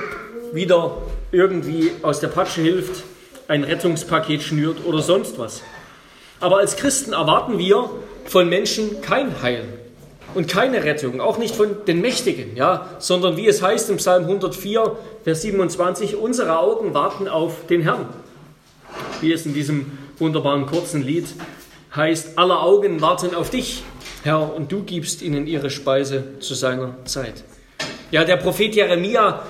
wieder 0.54 0.98
irgendwie 1.32 1.92
aus 2.02 2.20
der 2.20 2.28
Patsche 2.28 2.62
hilft, 2.62 3.04
ein 3.48 3.64
Rettungspaket 3.64 4.44
schnürt 4.44 4.86
oder 4.86 5.02
sonst 5.02 5.40
was. 5.40 5.64
Aber 6.40 6.58
als 6.58 6.76
Christen 6.76 7.14
erwarten 7.14 7.58
wir 7.58 7.90
von 8.26 8.48
Menschen 8.48 9.02
kein 9.02 9.42
Heil 9.42 9.79
und 10.36 10.48
keine 10.48 10.84
Rettung, 10.84 11.22
auch 11.22 11.38
nicht 11.38 11.56
von 11.56 11.86
den 11.88 12.02
Mächtigen, 12.02 12.56
ja, 12.56 12.90
sondern 13.00 13.38
wie 13.38 13.48
es 13.48 13.62
heißt 13.62 13.90
im 13.90 13.98
Psalm 13.98 14.24
104, 14.24 14.96
Vers 15.24 15.42
27, 15.42 16.16
unsere 16.16 16.60
Augen 16.60 16.94
warten 16.94 17.28
auf 17.28 17.66
den 17.68 17.82
Herrn. 17.82 18.08
Wie 19.22 19.32
es 19.34 19.46
in 19.46 19.54
diesem 19.54 19.98
wunderbaren 20.18 20.66
kurzen 20.66 21.02
Lied 21.02 21.28
heißt, 21.96 22.38
aller 22.38 22.62
Augen 22.62 23.02
warten 23.02 23.34
auf 23.34 23.50
dich, 23.50 23.84
Herr, 24.24 24.54
und 24.54 24.72
du 24.72 24.84
gibst 24.84 25.22
ihnen 25.22 25.48
ihre 25.48 25.70
Speise 25.70 26.40
zu 26.40 26.54
seiner 26.54 26.96
Zeit. 27.06 27.44
Ja, 28.12 28.24
der 28.24 28.38
Prophet 28.38 28.76
Jeremia, 28.76 29.44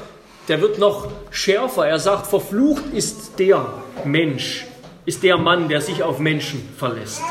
der 0.48 0.62
wird 0.62 0.79
noch 0.79 1.07
schärfer. 1.31 1.88
Er 1.88 2.00
sagt, 2.00 2.27
verflucht 2.27 2.83
ist 2.93 3.39
der 3.39 3.65
Mensch, 4.05 4.65
ist 5.05 5.24
der 5.24 5.38
Mann, 5.38 5.69
der 5.69 5.81
sich 5.81 6.03
auf 6.03 6.19
Menschen 6.19 6.67
verlässt 6.77 7.21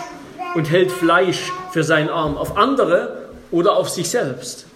und 0.54 0.70
hält 0.70 0.90
Fleisch 0.90 1.52
für 1.72 1.84
seinen 1.84 2.08
Arm, 2.08 2.36
auf 2.36 2.56
andere 2.56 3.27
oder 3.50 3.76
auf 3.76 3.88
sich 3.88 4.08
selbst. 4.08 4.66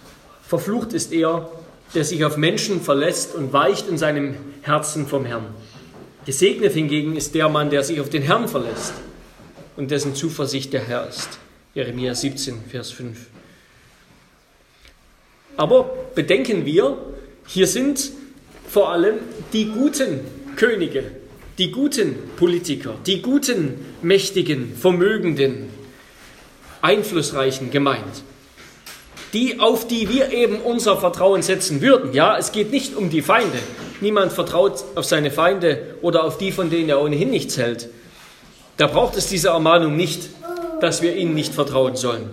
Verflucht 0.47 0.93
ist 0.93 1.11
er, 1.11 1.49
der 1.93 2.03
sich 2.03 2.25
auf 2.25 2.37
Menschen 2.37 2.81
verlässt 2.81 3.35
und 3.35 3.53
weicht 3.53 3.87
in 3.87 3.97
seinem 3.97 4.35
Herzen 4.61 5.07
vom 5.07 5.25
Herrn. 5.25 5.47
Gesegnet 6.25 6.73
hingegen 6.73 7.15
ist 7.15 7.35
der 7.35 7.49
Mann, 7.49 7.69
der 7.69 7.83
sich 7.83 7.99
auf 7.99 8.09
den 8.09 8.23
Herrn 8.23 8.47
verlässt 8.47 8.93
und 9.75 9.91
dessen 9.91 10.15
Zuversicht 10.15 10.73
der 10.73 10.83
Herr 10.83 11.07
ist. 11.07 11.39
Jeremia 11.73 12.15
17, 12.15 12.63
Vers 12.69 12.91
5. 12.91 13.17
Aber 15.57 15.91
bedenken 16.15 16.65
wir, 16.65 16.97
hier 17.47 17.67
sind 17.67 18.11
vor 18.67 18.91
allem 18.91 19.15
die 19.51 19.65
guten 19.65 20.21
Könige, 20.55 21.03
die 21.57 21.71
guten 21.71 22.15
Politiker, 22.37 22.95
die 23.05 23.21
guten, 23.21 23.85
mächtigen, 24.01 24.75
vermögenden, 24.75 25.69
einflussreichen 26.81 27.69
gemeint. 27.69 28.23
Die, 29.33 29.59
auf 29.59 29.87
die 29.87 30.09
wir 30.09 30.31
eben 30.31 30.57
unser 30.57 30.97
Vertrauen 30.97 31.41
setzen 31.41 31.81
würden. 31.81 32.13
Ja, 32.13 32.37
es 32.37 32.51
geht 32.51 32.71
nicht 32.71 32.95
um 32.95 33.09
die 33.09 33.23
Feinde. 33.23 33.57
Niemand 33.99 34.31
vertraut 34.31 34.83
auf 34.95 35.05
seine 35.05 35.31
Feinde 35.31 35.95
oder 36.01 36.23
auf 36.23 36.37
die, 36.37 36.51
von 36.51 36.69
denen 36.69 36.89
er 36.89 37.01
ohnehin 37.01 37.31
nichts 37.31 37.57
hält. 37.57 37.89
Da 38.77 38.87
braucht 38.87 39.17
es 39.17 39.27
diese 39.27 39.49
Ermahnung 39.49 39.95
nicht, 39.95 40.29
dass 40.81 41.01
wir 41.01 41.15
ihnen 41.15 41.33
nicht 41.33 41.53
vertrauen 41.53 41.95
sollen. 41.95 42.29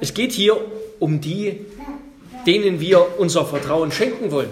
Es 0.00 0.14
geht 0.14 0.32
hier 0.32 0.56
um 1.00 1.20
die, 1.20 1.66
denen 2.46 2.80
wir 2.80 3.18
unser 3.18 3.44
Vertrauen 3.44 3.90
schenken 3.90 4.30
wollen, 4.30 4.50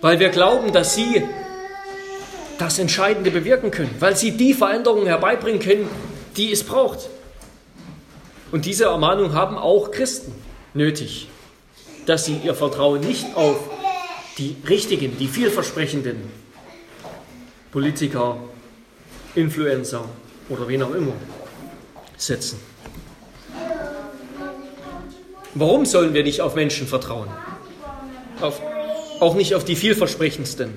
weil 0.00 0.20
wir 0.20 0.28
glauben, 0.28 0.72
dass 0.72 0.94
sie 0.94 1.22
das 2.58 2.78
Entscheidende 2.78 3.30
bewirken 3.30 3.70
können, 3.70 3.94
weil 3.98 4.16
sie 4.16 4.32
die 4.32 4.54
Veränderungen 4.54 5.06
herbeibringen 5.06 5.60
können, 5.60 5.88
die 6.36 6.52
es 6.52 6.62
braucht. 6.62 7.08
Und 8.54 8.66
diese 8.66 8.84
Ermahnung 8.84 9.32
haben 9.32 9.58
auch 9.58 9.90
Christen 9.90 10.32
nötig, 10.74 11.26
dass 12.06 12.24
sie 12.24 12.36
ihr 12.44 12.54
Vertrauen 12.54 13.00
nicht 13.00 13.34
auf 13.34 13.56
die 14.38 14.54
richtigen, 14.68 15.18
die 15.18 15.26
vielversprechenden 15.26 16.22
Politiker, 17.72 18.36
Influencer 19.34 20.04
oder 20.48 20.68
wen 20.68 20.84
auch 20.84 20.94
immer 20.94 21.14
setzen. 22.16 22.60
Warum 25.54 25.84
sollen 25.84 26.14
wir 26.14 26.22
nicht 26.22 26.40
auf 26.40 26.54
Menschen 26.54 26.86
vertrauen? 26.86 27.30
Auf, 28.40 28.62
auch 29.18 29.34
nicht 29.34 29.56
auf 29.56 29.64
die 29.64 29.74
vielversprechendsten. 29.74 30.72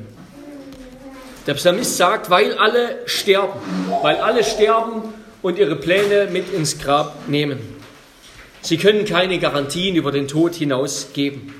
Der 1.45 1.53
Psalmist 1.53 1.95
sagt, 1.95 2.31
weil 2.31 2.57
alle 2.57 2.97
sterben, 3.05 3.59
weil 4.01 4.15
alle 4.15 4.43
sterben 4.43 5.13
und 5.47 5.57
ihre 5.57 5.77
Pläne 5.77 6.27
mit 6.29 6.53
ins 6.53 6.77
Grab 6.77 7.29
nehmen. 7.29 7.57
Sie 8.61 8.77
können 8.77 9.05
keine 9.05 9.39
Garantien 9.39 9.95
über 9.95 10.11
den 10.11 10.27
Tod 10.27 10.55
hinaus 10.55 11.11
geben. 11.13 11.53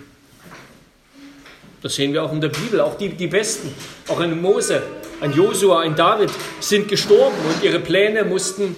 Das 1.82 1.96
sehen 1.96 2.12
wir 2.12 2.22
auch 2.24 2.34
in 2.34 2.42
der 2.42 2.50
Bibel, 2.50 2.82
auch 2.82 2.98
die, 2.98 3.08
die 3.08 3.28
Besten, 3.28 3.74
auch 4.10 4.20
ein 4.20 4.42
Mose, 4.42 4.84
ein 5.22 5.32
Josua, 5.32 5.80
ein 5.80 5.96
David 5.96 6.30
sind 6.60 6.90
gestorben 6.90 7.38
und 7.48 7.64
ihre 7.64 7.80
Pläne 7.80 8.26
mussten, 8.26 8.76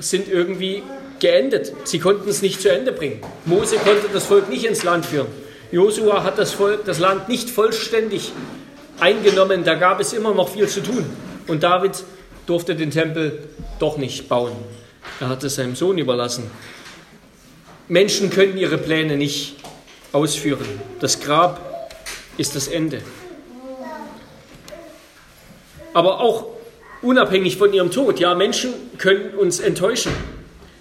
sind 0.00 0.26
irgendwie 0.26 0.82
geendet. 1.20 1.74
Sie 1.84 1.98
konnten 1.98 2.30
es 2.30 2.40
nicht 2.40 2.62
zu 2.62 2.72
Ende 2.72 2.92
bringen. 2.92 3.20
Mose 3.44 3.76
konnte 3.76 4.08
das 4.10 4.24
Volk 4.24 4.48
nicht 4.48 4.64
ins 4.64 4.84
Land 4.84 5.04
führen. 5.04 5.28
Josua 5.70 6.24
hat 6.24 6.38
das 6.38 6.52
Volk, 6.52 6.86
das 6.86 6.98
Land 6.98 7.28
nicht 7.28 7.50
vollständig 7.50 8.32
eingenommen. 9.00 9.64
Da 9.64 9.74
gab 9.74 10.00
es 10.00 10.14
immer 10.14 10.32
noch 10.32 10.48
viel 10.48 10.66
zu 10.66 10.80
tun. 10.80 11.04
Und 11.46 11.62
David 11.62 11.92
durfte 12.48 12.74
den 12.74 12.90
Tempel 12.90 13.46
doch 13.78 13.98
nicht 13.98 14.28
bauen. 14.28 14.52
Er 15.20 15.28
hat 15.28 15.44
es 15.44 15.56
seinem 15.56 15.76
Sohn 15.76 15.98
überlassen. 15.98 16.50
Menschen 17.88 18.30
können 18.30 18.56
ihre 18.56 18.78
Pläne 18.78 19.16
nicht 19.16 19.56
ausführen. 20.12 20.66
Das 20.98 21.20
Grab 21.20 21.90
ist 22.38 22.56
das 22.56 22.68
Ende. 22.68 23.02
Aber 25.92 26.20
auch 26.20 26.46
unabhängig 27.02 27.58
von 27.58 27.72
ihrem 27.72 27.90
Tod, 27.90 28.18
ja, 28.18 28.34
Menschen 28.34 28.72
können 28.96 29.34
uns 29.34 29.60
enttäuschen. 29.60 30.12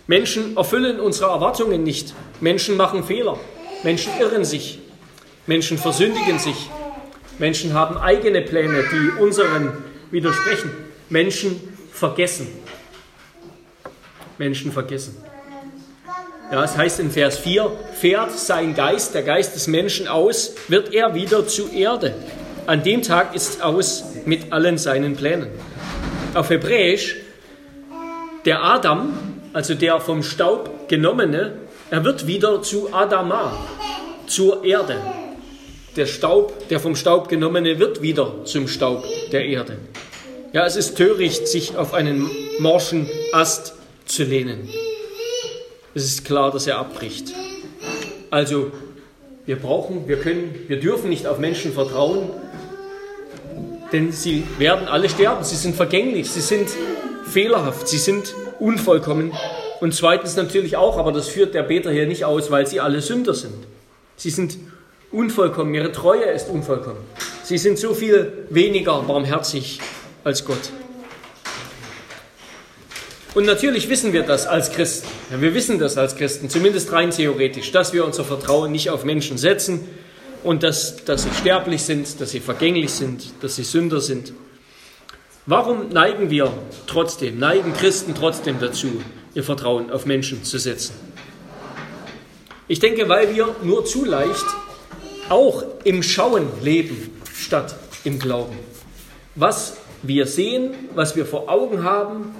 Menschen 0.08 0.56
erfüllen 0.56 1.02
unsere 1.02 1.32
Erwartungen 1.32 1.84
nicht. 1.84 2.14
Menschen 2.40 2.78
machen 2.78 3.04
Fehler. 3.04 3.38
Menschen 3.84 4.14
irren 4.22 4.46
sich. 4.46 4.80
Menschen 5.48 5.78
versündigen 5.78 6.40
sich. 6.40 6.70
Menschen 7.40 7.74
haben 7.74 7.98
eigene 7.98 8.42
Pläne, 8.42 8.86
die 8.90 9.22
unseren 9.22 9.84
widersprechen. 10.12 10.87
Menschen 11.10 11.62
vergessen. 11.92 12.48
Menschen 14.38 14.72
vergessen. 14.72 15.18
ja, 16.52 16.64
es 16.64 16.78
heißt 16.78 17.00
in 17.00 17.12
Vers 17.12 17.40
4, 17.40 17.72
fährt 17.94 18.32
sein 18.32 18.76
Geist, 18.76 19.14
der 19.16 19.24
Geist 19.24 19.56
des 19.56 19.68
Menschen 19.68 20.08
aus, 20.08 20.56
wird 20.68 20.94
er 20.94 21.16
wieder 21.16 21.48
zu 21.48 21.70
Erde. 21.70 22.14
An 22.68 22.84
dem 22.84 23.02
Tag 23.02 23.34
ist 23.34 23.50
es 23.50 23.62
aus 23.62 24.04
mit 24.26 24.52
allen 24.52 24.78
seinen 24.78 25.16
Plänen. 25.16 25.50
Auf 26.34 26.50
Hebräisch, 26.50 27.16
der 28.46 28.64
Adam, 28.64 29.14
also 29.54 29.74
der 29.74 30.00
vom 30.00 30.22
Staub 30.22 30.88
genommene, 30.90 31.54
er 31.90 32.04
wird 32.04 32.28
wieder 32.28 32.62
zu 32.62 32.94
Adama, 32.94 33.58
zur 34.28 34.64
Erde. 34.66 34.98
Der 35.96 36.06
Staub, 36.06 36.68
der 36.68 36.80
vom 36.80 36.96
Staub 36.96 37.30
genommene, 37.30 37.80
wird 37.80 38.02
wieder 38.02 38.44
zum 38.44 38.68
Staub 38.68 39.04
der 39.32 39.46
Erde. 39.46 39.78
Ja, 40.54 40.66
es 40.66 40.78
ist 40.78 40.96
töricht, 40.96 41.48
sich 41.48 41.76
auf 41.76 41.94
einen 41.94 42.30
morschen 42.60 43.10
Ast 43.34 43.74
zu 44.06 44.24
lehnen. 44.24 44.70
Es 45.94 46.06
ist 46.06 46.24
klar, 46.24 46.52
dass 46.52 46.68
er 46.68 46.78
abbricht. 46.78 47.34
Also, 48.30 48.72
wir 49.46 49.58
brauchen, 49.58 50.08
wir 50.08 50.18
können, 50.18 50.56
wir 50.68 50.80
dürfen 50.80 51.10
nicht 51.10 51.28
auf 51.28 51.38
Menschen 51.38 51.74
vertrauen, 51.74 52.30
denn 53.92 54.14
sie 54.14 54.46
werden 54.58 54.88
alle 54.88 55.10
sterben. 55.10 55.44
Sie 55.44 55.58
sind 55.58 55.76
vergänglich, 55.76 56.32
sie 56.32 56.42
sind 56.42 56.70
fehlerhaft, 57.26 57.90
sie 57.90 57.98
sind 57.98 58.34
unvollkommen. 58.60 59.34
Und 59.82 59.96
zweitens 59.96 60.38
natürlich 60.38 60.78
auch, 60.78 60.98
aber 60.98 61.12
das 61.12 61.28
führt 61.28 61.56
der 61.56 61.64
Beter 61.64 61.92
hier 61.92 62.08
nicht 62.08 62.24
aus, 62.24 62.52
weil 62.52 62.66
sie 62.68 62.80
alle 62.80 63.02
Sünder 63.02 63.34
sind. 63.34 63.68
Sie 64.16 64.30
sind 64.30 64.58
unvollkommen, 65.12 65.74
ihre 65.74 65.92
Treue 65.92 66.24
ist 66.24 66.50
unvollkommen. 66.50 67.02
Sie 67.44 67.58
sind 67.58 67.78
so 67.78 67.94
viel 67.94 68.46
weniger 68.50 69.02
barmherzig 69.02 69.80
als 70.28 70.44
Gott. 70.44 70.72
Und 73.34 73.46
natürlich 73.46 73.88
wissen 73.88 74.12
wir 74.14 74.24
das 74.24 74.46
als 74.46 74.72
Christen. 74.72 75.08
Wir 75.40 75.54
wissen 75.54 75.80
das 75.80 75.98
als 75.98 76.16
Christen, 76.16 76.50
zumindest 76.50 76.92
rein 76.92 77.12
theoretisch, 77.12 77.72
dass 77.72 77.94
wir 77.94 78.04
unser 78.04 78.26
Vertrauen 78.26 78.72
nicht 78.72 78.90
auf 78.90 79.06
Menschen 79.06 79.38
setzen 79.38 79.88
und 80.44 80.64
dass, 80.64 81.06
dass 81.06 81.24
sie 81.24 81.30
sterblich 81.40 81.84
sind, 81.84 82.20
dass 82.20 82.32
sie 82.32 82.42
vergänglich 82.42 82.92
sind, 82.92 83.32
dass 83.42 83.56
sie 83.56 83.64
Sünder 83.64 84.02
sind. 84.02 84.34
Warum 85.46 85.90
neigen 85.90 86.30
wir 86.30 86.52
trotzdem, 86.88 87.40
neigen 87.40 87.74
Christen 87.74 88.14
trotzdem 88.14 88.60
dazu, 88.60 89.02
ihr 89.34 89.44
Vertrauen 89.44 89.92
auf 89.92 90.06
Menschen 90.06 90.44
zu 90.44 90.58
setzen? 90.58 90.94
Ich 92.68 92.80
denke, 92.80 93.08
weil 93.08 93.34
wir 93.34 93.56
nur 93.64 93.86
zu 93.86 94.04
leicht 94.04 94.46
auch 95.30 95.64
im 95.86 96.04
Schauen 96.04 96.48
leben 96.62 97.22
statt 97.34 97.78
im 98.04 98.20
Glauben. 98.20 98.58
Was 99.36 99.78
wir 100.04 100.26
sehen, 100.26 100.74
was 100.96 101.16
wir 101.16 101.26
vor 101.26 101.50
Augen 101.50 101.84
haben, 101.84 102.36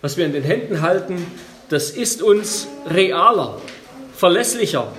was 0.00 0.16
wir 0.16 0.26
in 0.26 0.32
den 0.32 0.42
Händen 0.42 0.82
halten, 0.82 1.26
das 1.68 1.90
ist 1.90 2.22
uns 2.22 2.66
realer, 2.88 3.60
verlässlicher 4.14 4.92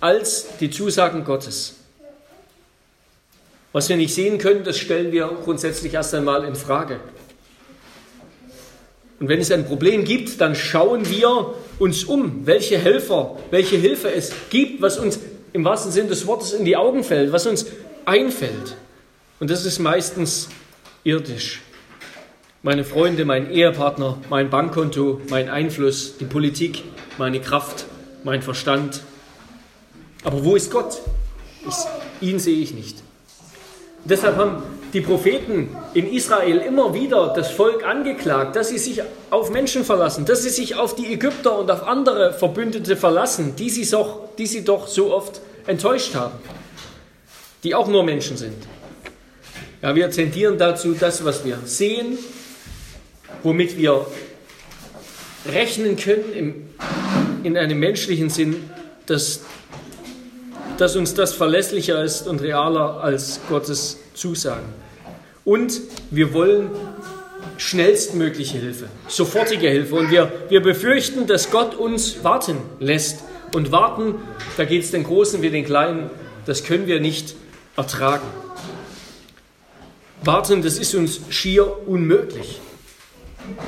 als 0.00 0.46
die 0.60 0.70
Zusagen 0.70 1.24
Gottes. 1.24 1.76
Was 3.72 3.88
wir 3.88 3.96
nicht 3.96 4.14
sehen 4.14 4.38
können, 4.38 4.64
das 4.64 4.78
stellen 4.78 5.12
wir 5.12 5.30
grundsätzlich 5.44 5.94
erst 5.94 6.14
einmal 6.14 6.44
in 6.44 6.54
Frage. 6.54 7.00
Und 9.18 9.28
wenn 9.28 9.40
es 9.40 9.50
ein 9.50 9.66
Problem 9.66 10.04
gibt, 10.04 10.40
dann 10.40 10.54
schauen 10.54 11.08
wir 11.08 11.54
uns 11.78 12.04
um, 12.04 12.46
welche 12.46 12.78
Helfer, 12.78 13.36
welche 13.50 13.76
Hilfe 13.76 14.12
es 14.12 14.32
gibt, 14.50 14.80
was 14.82 14.98
uns 14.98 15.18
im 15.52 15.64
wahrsten 15.64 15.92
Sinne 15.92 16.08
des 16.08 16.26
Wortes 16.26 16.52
in 16.52 16.64
die 16.64 16.76
Augen 16.76 17.04
fällt, 17.04 17.32
was 17.32 17.46
uns 17.46 17.66
einfällt. 18.04 18.76
Und 19.40 19.50
das 19.50 19.64
ist 19.64 19.78
meistens 19.78 20.48
irdisch. 21.04 21.60
Meine 22.62 22.82
Freunde, 22.82 23.26
mein 23.26 23.50
Ehepartner, 23.50 24.18
mein 24.30 24.48
Bankkonto, 24.48 25.20
mein 25.28 25.50
Einfluss, 25.50 26.16
die 26.16 26.24
Politik, 26.24 26.82
meine 27.18 27.40
Kraft, 27.40 27.84
mein 28.24 28.40
Verstand. 28.40 29.02
Aber 30.24 30.42
wo 30.44 30.56
ist 30.56 30.70
Gott? 30.70 31.02
Ihn 32.22 32.38
sehe 32.38 32.58
ich 32.58 32.72
nicht. 32.72 33.02
Deshalb 34.06 34.36
haben 34.36 34.62
die 34.94 35.02
Propheten 35.02 35.76
in 35.92 36.10
Israel 36.10 36.58
immer 36.58 36.94
wieder 36.94 37.34
das 37.34 37.50
Volk 37.50 37.84
angeklagt, 37.84 38.56
dass 38.56 38.68
sie 38.70 38.78
sich 38.78 39.02
auf 39.30 39.50
Menschen 39.50 39.84
verlassen, 39.84 40.24
dass 40.24 40.42
sie 40.42 40.50
sich 40.50 40.76
auf 40.76 40.94
die 40.94 41.12
Ägypter 41.12 41.58
und 41.58 41.70
auf 41.70 41.86
andere 41.86 42.32
Verbündete 42.32 42.96
verlassen, 42.96 43.56
die 43.56 43.68
sie, 43.70 43.90
doch, 43.90 44.34
die 44.38 44.46
sie 44.46 44.64
doch 44.64 44.86
so 44.86 45.12
oft 45.12 45.40
enttäuscht 45.66 46.14
haben, 46.14 46.34
die 47.62 47.74
auch 47.74 47.88
nur 47.88 48.04
Menschen 48.04 48.36
sind. 48.36 48.56
Ja, 49.84 49.94
wir 49.94 50.10
tendieren 50.10 50.56
dazu, 50.56 50.94
das, 50.98 51.26
was 51.26 51.44
wir 51.44 51.58
sehen, 51.66 52.16
womit 53.42 53.76
wir 53.76 54.06
rechnen 55.44 55.98
können 55.98 56.32
im, 56.32 56.54
in 57.42 57.58
einem 57.58 57.80
menschlichen 57.80 58.30
Sinn, 58.30 58.70
dass, 59.04 59.42
dass 60.78 60.96
uns 60.96 61.12
das 61.12 61.34
verlässlicher 61.34 62.02
ist 62.02 62.26
und 62.26 62.40
realer 62.40 63.04
als 63.04 63.40
Gottes 63.50 63.98
Zusagen. 64.14 64.64
Und 65.44 65.78
wir 66.10 66.32
wollen 66.32 66.70
schnellstmögliche 67.58 68.56
Hilfe, 68.56 68.88
sofortige 69.08 69.68
Hilfe. 69.68 69.96
Und 69.96 70.10
wir, 70.10 70.32
wir 70.48 70.62
befürchten, 70.62 71.26
dass 71.26 71.50
Gott 71.50 71.74
uns 71.74 72.24
warten 72.24 72.56
lässt. 72.80 73.18
Und 73.54 73.70
warten, 73.70 74.14
da 74.56 74.64
geht 74.64 74.82
es 74.84 74.92
den 74.92 75.04
Großen 75.04 75.42
wie 75.42 75.50
den 75.50 75.66
Kleinen, 75.66 76.08
das 76.46 76.64
können 76.64 76.86
wir 76.86 77.00
nicht 77.00 77.34
ertragen. 77.76 78.43
Warten, 80.26 80.62
das 80.62 80.78
ist 80.78 80.94
uns 80.94 81.20
schier 81.28 81.86
unmöglich. 81.86 82.60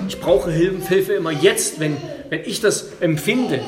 Ich 0.09 0.21
brauche 0.21 0.51
Hilfe 0.51 1.13
immer 1.13 1.31
jetzt, 1.31 1.81
wenn, 1.81 1.97
wenn 2.31 2.41
ich 2.45 2.61
das 2.61 2.87
empfinde. 3.01 3.63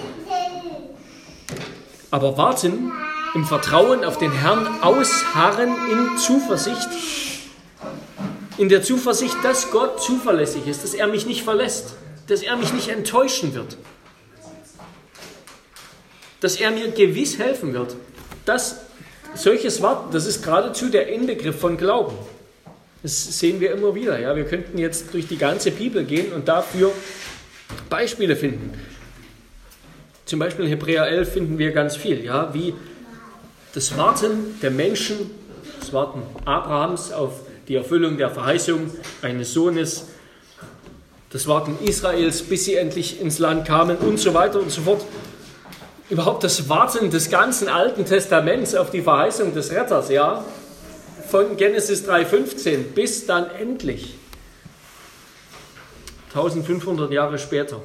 Aber 2.11 2.38
warten 2.38 2.92
im 3.35 3.44
Vertrauen 3.44 4.05
auf 4.05 4.16
den 4.16 4.33
Herrn, 4.33 4.66
ausharren 4.81 5.74
in 5.90 6.16
Zuversicht, 6.16 6.88
in 8.57 8.70
der 8.70 8.83
Zuversicht, 8.83 9.37
dass 9.42 9.70
Gott 9.70 10.03
zuverlässig 10.03 10.66
ist, 10.66 10.83
dass 10.83 10.94
er 10.94 11.09
mich 11.09 11.27
nicht 11.27 11.42
verlässt, 11.42 11.94
dass 12.27 12.42
er 12.42 12.57
mich 12.57 12.72
nicht 12.72 12.88
enttäuschen 12.88 13.55
wird, 13.55 13.77
dass 16.40 16.57
er 16.57 16.70
mir 16.70 16.90
gewiss 16.90 17.38
helfen 17.38 17.74
wird. 17.74 17.96
Das, 18.46 18.77
solches 19.35 19.83
Warten, 19.83 20.11
das 20.11 20.24
ist 20.24 20.42
geradezu 20.42 20.88
der 20.88 21.09
Inbegriff 21.09 21.61
von 21.61 21.77
Glauben. 21.77 22.16
Das 23.02 23.38
sehen 23.38 23.61
wir 23.61 23.72
immer 23.72 23.94
wieder. 23.94 24.18
Ja? 24.18 24.34
Wir 24.34 24.44
könnten 24.44 24.78
jetzt 24.78 25.12
durch 25.14 25.28
die 25.28 25.38
ganze 25.38 25.70
Bibel 25.70 26.04
gehen 26.04 26.32
und 26.32 26.48
dafür 26.48 26.92
Beispiele 27.88 28.34
finden. 28.34 28.72
Zum 30.24 30.38
Beispiel 30.38 30.64
in 30.64 30.70
Hebräer 30.70 31.06
11 31.06 31.32
finden 31.32 31.58
wir 31.58 31.72
ganz 31.72 31.96
viel, 31.96 32.24
ja? 32.24 32.52
wie 32.52 32.74
das 33.72 33.96
Warten 33.96 34.58
der 34.61 34.70
Menschen, 34.70 35.30
das 35.78 35.92
Warten 35.92 36.22
Abrahams 36.44 37.12
auf 37.12 37.40
die 37.68 37.76
Erfüllung 37.76 38.16
der 38.16 38.30
Verheißung 38.30 38.90
eines 39.22 39.52
Sohnes, 39.52 40.06
das 41.30 41.46
Warten 41.46 41.78
Israels, 41.84 42.42
bis 42.42 42.64
sie 42.64 42.74
endlich 42.74 43.20
ins 43.20 43.38
Land 43.38 43.66
kamen 43.66 43.96
und 43.98 44.18
so 44.18 44.34
weiter 44.34 44.61
und 44.61 44.70
so 44.70 44.82
fort. 44.82 45.04
Überhaupt 46.11 46.42
das 46.42 46.70
Warten 46.70 47.11
des 47.11 47.30
ganzen 47.30 47.68
Alten 47.68 48.06
Testaments 48.06 48.74
auf 48.74 48.90
die 48.90 49.02
Verheißung 49.02 49.52
des 49.52 49.70
Retters, 49.70 50.08
ja, 50.08 50.42
von 51.28 51.56
Genesis 51.56 52.08
3,15 52.08 52.78
bis 52.94 53.26
dann 53.26 53.50
endlich, 53.50 54.14
1500 56.28 57.12
Jahre 57.12 57.38
später. 57.38 57.80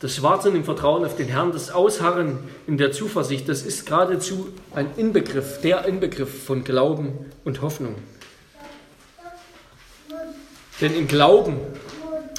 Das 0.00 0.22
Warten 0.22 0.54
im 0.54 0.64
Vertrauen 0.64 1.04
auf 1.04 1.16
den 1.16 1.28
Herrn, 1.28 1.52
das 1.52 1.70
Ausharren 1.70 2.38
in 2.66 2.78
der 2.78 2.92
Zuversicht, 2.92 3.48
das 3.48 3.62
ist 3.62 3.84
geradezu 3.84 4.48
ein 4.74 4.90
Inbegriff, 4.96 5.60
der 5.60 5.84
Inbegriff 5.84 6.44
von 6.44 6.64
Glauben 6.64 7.30
und 7.44 7.60
Hoffnung. 7.60 7.96
Denn 10.80 10.94
im 10.94 11.06
Glauben 11.06 11.58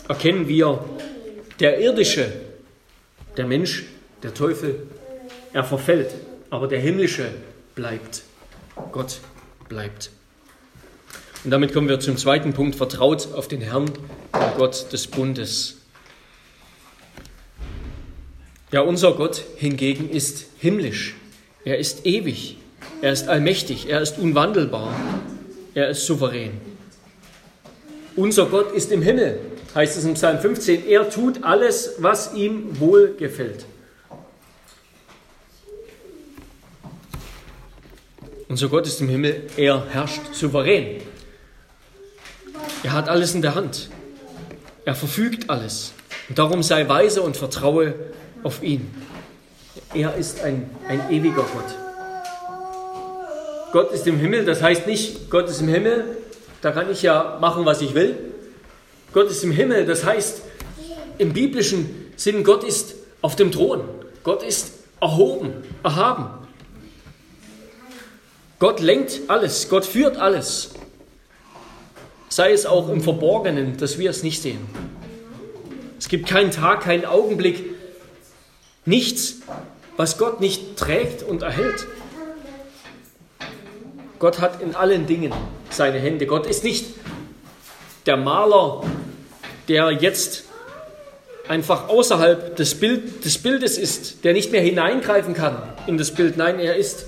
erkennen 0.08 0.48
wir, 0.48 0.84
der 1.60 1.80
irdische, 1.80 2.32
der 3.38 3.46
Mensch, 3.46 3.86
der 4.24 4.34
Teufel, 4.34 4.88
er 5.54 5.64
verfällt, 5.64 6.16
aber 6.50 6.68
der 6.68 6.80
himmlische 6.80 7.30
bleibt. 7.76 8.24
Gott 8.92 9.20
bleibt. 9.72 10.12
Und 11.44 11.50
damit 11.50 11.74
kommen 11.74 11.88
wir 11.88 12.00
zum 12.00 12.18
zweiten 12.18 12.54
Punkt, 12.54 12.76
vertraut 12.76 13.30
auf 13.34 13.48
den 13.48 13.62
Herrn, 13.62 13.86
den 13.86 14.58
Gott 14.58 14.92
des 14.94 15.08
Bundes. 15.08 15.78
Ja, 18.72 18.82
unser 18.82 19.14
Gott 19.14 19.44
hingegen 19.56 20.10
ist 20.10 20.46
himmlisch. 20.60 21.16
Er 21.66 21.80
ist 21.80 22.06
ewig. 22.06 22.58
Er 23.02 23.12
ist 23.14 23.28
allmächtig. 23.28 23.90
Er 23.90 24.02
ist 24.02 24.20
unwandelbar. 24.20 24.94
Er 25.74 25.90
ist 25.90 26.06
souverän. 26.06 26.52
Unser 28.16 28.48
Gott 28.48 28.74
ist 28.74 28.92
im 28.92 29.02
Himmel, 29.02 29.40
heißt 29.74 29.98
es 29.98 30.04
im 30.04 30.16
Psalm 30.16 30.40
15. 30.40 30.86
Er 30.88 31.10
tut 31.10 31.44
alles, 31.44 31.96
was 32.00 32.34
ihm 32.34 32.78
wohl 32.80 33.16
Unser 38.52 38.68
Gott 38.68 38.86
ist 38.86 39.00
im 39.00 39.08
Himmel. 39.08 39.44
Er 39.56 39.82
herrscht 39.92 40.20
souverän. 40.34 40.98
Er 42.84 42.92
hat 42.92 43.08
alles 43.08 43.34
in 43.34 43.42
der 43.42 43.56
Hand. 43.56 43.90
Er 44.84 44.94
verfügt 44.94 45.50
alles. 45.50 45.94
Und 46.28 46.38
darum 46.38 46.62
sei 46.62 46.86
weise 46.90 47.22
und 47.22 47.38
vertraue 47.38 47.96
auf 48.44 48.62
ihn. 48.62 48.94
Er 49.94 50.16
ist 50.16 50.42
ein, 50.44 50.70
ein 50.90 51.10
ewiger 51.10 51.44
Gott. 51.44 51.64
Gott 53.72 53.94
ist 53.94 54.06
im 54.06 54.20
Himmel, 54.20 54.44
das 54.44 54.62
heißt 54.62 54.86
nicht, 54.86 55.30
Gott 55.30 55.48
ist 55.48 55.62
im 55.62 55.70
Himmel, 55.70 56.04
da 56.62 56.74
kann 56.74 56.92
ich 56.92 57.04
ja 57.04 57.38
machen, 57.40 57.64
was 57.64 57.80
ich 57.80 57.96
will. 57.96 58.18
Gott 59.14 59.32
ist 59.32 59.46
im 59.46 59.52
Himmel, 59.54 59.86
das 59.86 60.04
heißt 60.04 60.42
im 61.20 61.32
biblischen 61.32 62.12
Sinn, 62.18 62.44
Gott 62.44 62.66
ist 62.66 62.96
auf 63.22 63.38
dem 63.38 63.50
Thron. 63.54 63.86
Gott 64.26 64.44
ist 64.44 64.74
erhoben, 65.00 65.54
erhaben. 65.84 66.41
Gott 68.62 68.80
lenkt 68.80 69.22
alles, 69.28 69.70
Gott 69.70 69.88
führt 69.88 70.18
alles. 70.18 70.70
Sei 72.30 72.52
es 72.52 72.68
auch 72.68 72.90
im 72.90 73.02
Verborgenen, 73.02 73.78
dass 73.78 73.98
wir 73.98 74.12
es 74.12 74.22
nicht 74.22 74.40
sehen. 74.40 74.60
Es 75.98 76.08
gibt 76.10 76.30
keinen 76.30 76.52
Tag, 76.52 76.82
keinen 76.82 77.06
Augenblick, 77.06 77.74
nichts, 78.86 79.38
was 79.98 80.20
Gott 80.20 80.42
nicht 80.42 80.78
trägt 80.78 81.24
und 81.24 81.42
erhält. 81.42 81.88
Gott 84.20 84.40
hat 84.40 84.62
in 84.62 84.76
allen 84.76 85.08
Dingen 85.08 85.34
seine 85.72 85.98
Hände. 85.98 86.28
Gott 86.28 86.46
ist 86.46 86.64
nicht 86.64 86.86
der 88.06 88.18
Maler, 88.18 88.84
der 89.70 89.90
jetzt 89.90 90.44
einfach 91.48 91.90
außerhalb 91.90 92.56
des, 92.58 92.76
Bild, 92.76 93.26
des 93.26 93.40
Bildes 93.40 93.80
ist, 93.80 94.24
der 94.24 94.34
nicht 94.34 94.52
mehr 94.52 94.62
hineingreifen 94.62 95.34
kann 95.34 95.64
in 95.88 95.98
das 95.98 96.12
Bild. 96.12 96.38
Nein, 96.38 96.60
er 96.60 96.76
ist, 96.76 97.08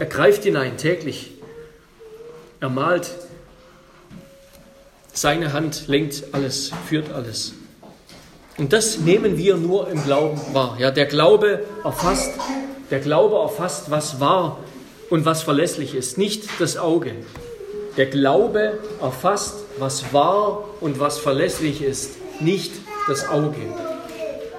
er 0.00 0.06
greift 0.06 0.44
hinein 0.44 0.78
täglich. 0.78 1.30
Er 2.58 2.70
malt. 2.70 3.10
Seine 5.12 5.52
Hand 5.52 5.88
lenkt 5.88 6.24
alles, 6.32 6.72
führt 6.88 7.12
alles. 7.12 7.52
Und 8.56 8.72
das 8.72 8.98
nehmen 8.98 9.36
wir 9.36 9.58
nur 9.58 9.88
im 9.90 10.02
Glauben 10.02 10.40
wahr. 10.54 10.76
Ja, 10.78 10.90
der 10.90 11.04
Glaube 11.04 11.64
erfasst, 11.84 12.32
der 12.90 13.00
Glaube 13.00 13.36
erfasst, 13.36 13.90
was 13.90 14.20
wahr 14.20 14.58
und 15.10 15.26
was 15.26 15.42
verlässlich 15.42 15.94
ist, 15.94 16.16
nicht 16.16 16.44
das 16.58 16.78
Auge. 16.78 17.12
Der 17.98 18.06
Glaube 18.06 18.78
erfasst, 19.02 19.56
was 19.78 20.14
wahr 20.14 20.64
und 20.80 20.98
was 20.98 21.18
verlässlich 21.18 21.82
ist, 21.82 22.12
nicht 22.40 22.72
das 23.06 23.28
Auge. 23.28 23.60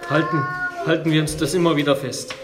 Halten, 0.08 0.46
halten 0.86 1.12
wir 1.12 1.22
uns 1.22 1.36
das 1.38 1.56
immer 1.56 1.78
wieder 1.78 1.96
fest. 1.96 2.36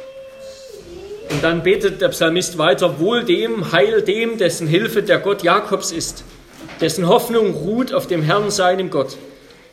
Und 1.38 1.44
dann 1.44 1.62
betet 1.62 2.02
der 2.02 2.10
Psalmist 2.10 2.58
weiter, 2.58 3.00
wohl 3.00 3.24
dem, 3.24 3.72
heil 3.72 4.02
dem, 4.02 4.40
dessen 4.40 4.66
Hilfe 4.66 5.04
der 5.04 5.20
Gott 5.20 5.44
Jakobs 5.44 5.92
ist, 5.92 6.24
dessen 6.82 7.08
Hoffnung 7.08 7.54
ruht 7.54 7.94
auf 7.94 8.08
dem 8.08 8.24
Herrn, 8.24 8.50
seinem 8.50 8.90
Gott. 8.90 9.18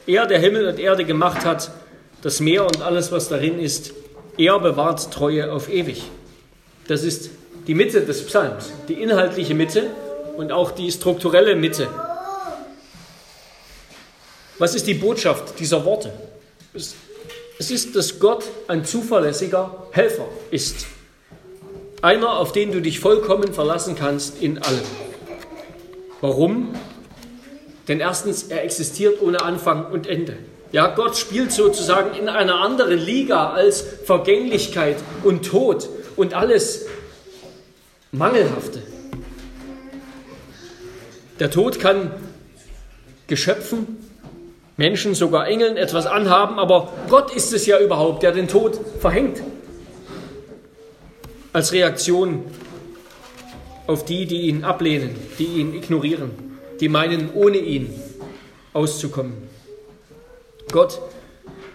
Er, 0.06 0.26
der 0.26 0.40
Himmel 0.40 0.68
und 0.68 0.78
Erde 0.78 1.06
gemacht 1.06 1.46
hat, 1.46 1.70
das 2.20 2.40
Meer 2.40 2.66
und 2.66 2.82
alles, 2.82 3.12
was 3.12 3.30
darin 3.30 3.58
ist, 3.58 3.94
er 4.36 4.58
bewahrt 4.58 5.10
Treue 5.10 5.50
auf 5.50 5.72
ewig. 5.72 6.02
Das 6.86 7.02
ist 7.02 7.30
die 7.66 7.74
Mitte 7.74 8.02
des 8.02 8.26
Psalms, 8.26 8.70
die 8.88 9.00
inhaltliche 9.02 9.54
Mitte 9.54 9.86
und 10.36 10.52
auch 10.52 10.70
die 10.70 10.92
strukturelle 10.92 11.56
Mitte. 11.56 11.88
Was 14.58 14.74
ist 14.74 14.86
die 14.86 14.92
Botschaft 14.92 15.58
dieser 15.58 15.82
Worte? 15.86 16.12
Es 16.74 17.70
ist, 17.70 17.96
dass 17.96 18.20
Gott 18.20 18.44
ein 18.68 18.84
zuverlässiger 18.84 19.86
Helfer 19.92 20.28
ist. 20.50 20.88
Einer, 22.04 22.36
auf 22.36 22.52
den 22.52 22.70
du 22.70 22.82
dich 22.82 23.00
vollkommen 23.00 23.54
verlassen 23.54 23.96
kannst 23.96 24.42
in 24.42 24.58
allem. 24.58 24.84
Warum? 26.20 26.74
Denn 27.88 27.98
erstens, 27.98 28.42
er 28.42 28.62
existiert 28.62 29.22
ohne 29.22 29.40
Anfang 29.40 29.86
und 29.86 30.06
Ende. 30.06 30.36
Ja, 30.70 30.88
Gott 30.88 31.16
spielt 31.16 31.50
sozusagen 31.50 32.14
in 32.14 32.28
einer 32.28 32.60
anderen 32.60 32.98
Liga 32.98 33.54
als 33.54 33.80
Vergänglichkeit 34.04 34.96
und 35.22 35.46
Tod 35.46 35.88
und 36.14 36.34
alles 36.34 36.84
Mangelhafte. 38.12 38.82
Der 41.40 41.50
Tod 41.50 41.80
kann 41.80 42.10
Geschöpfen, 43.28 43.96
Menschen, 44.76 45.14
sogar 45.14 45.48
Engeln 45.48 45.78
etwas 45.78 46.04
anhaben, 46.04 46.58
aber 46.58 46.92
Gott 47.08 47.34
ist 47.34 47.54
es 47.54 47.64
ja 47.64 47.80
überhaupt, 47.80 48.22
der 48.22 48.32
den 48.32 48.46
Tod 48.46 48.78
verhängt. 49.00 49.40
Als 51.54 51.70
Reaktion 51.70 52.42
auf 53.86 54.04
die, 54.04 54.26
die 54.26 54.48
ihn 54.48 54.64
ablehnen, 54.64 55.14
die 55.38 55.44
ihn 55.44 55.72
ignorieren, 55.72 56.32
die 56.80 56.88
meinen, 56.88 57.32
ohne 57.32 57.58
ihn 57.58 57.94
auszukommen. 58.72 59.34
Gott 60.72 60.98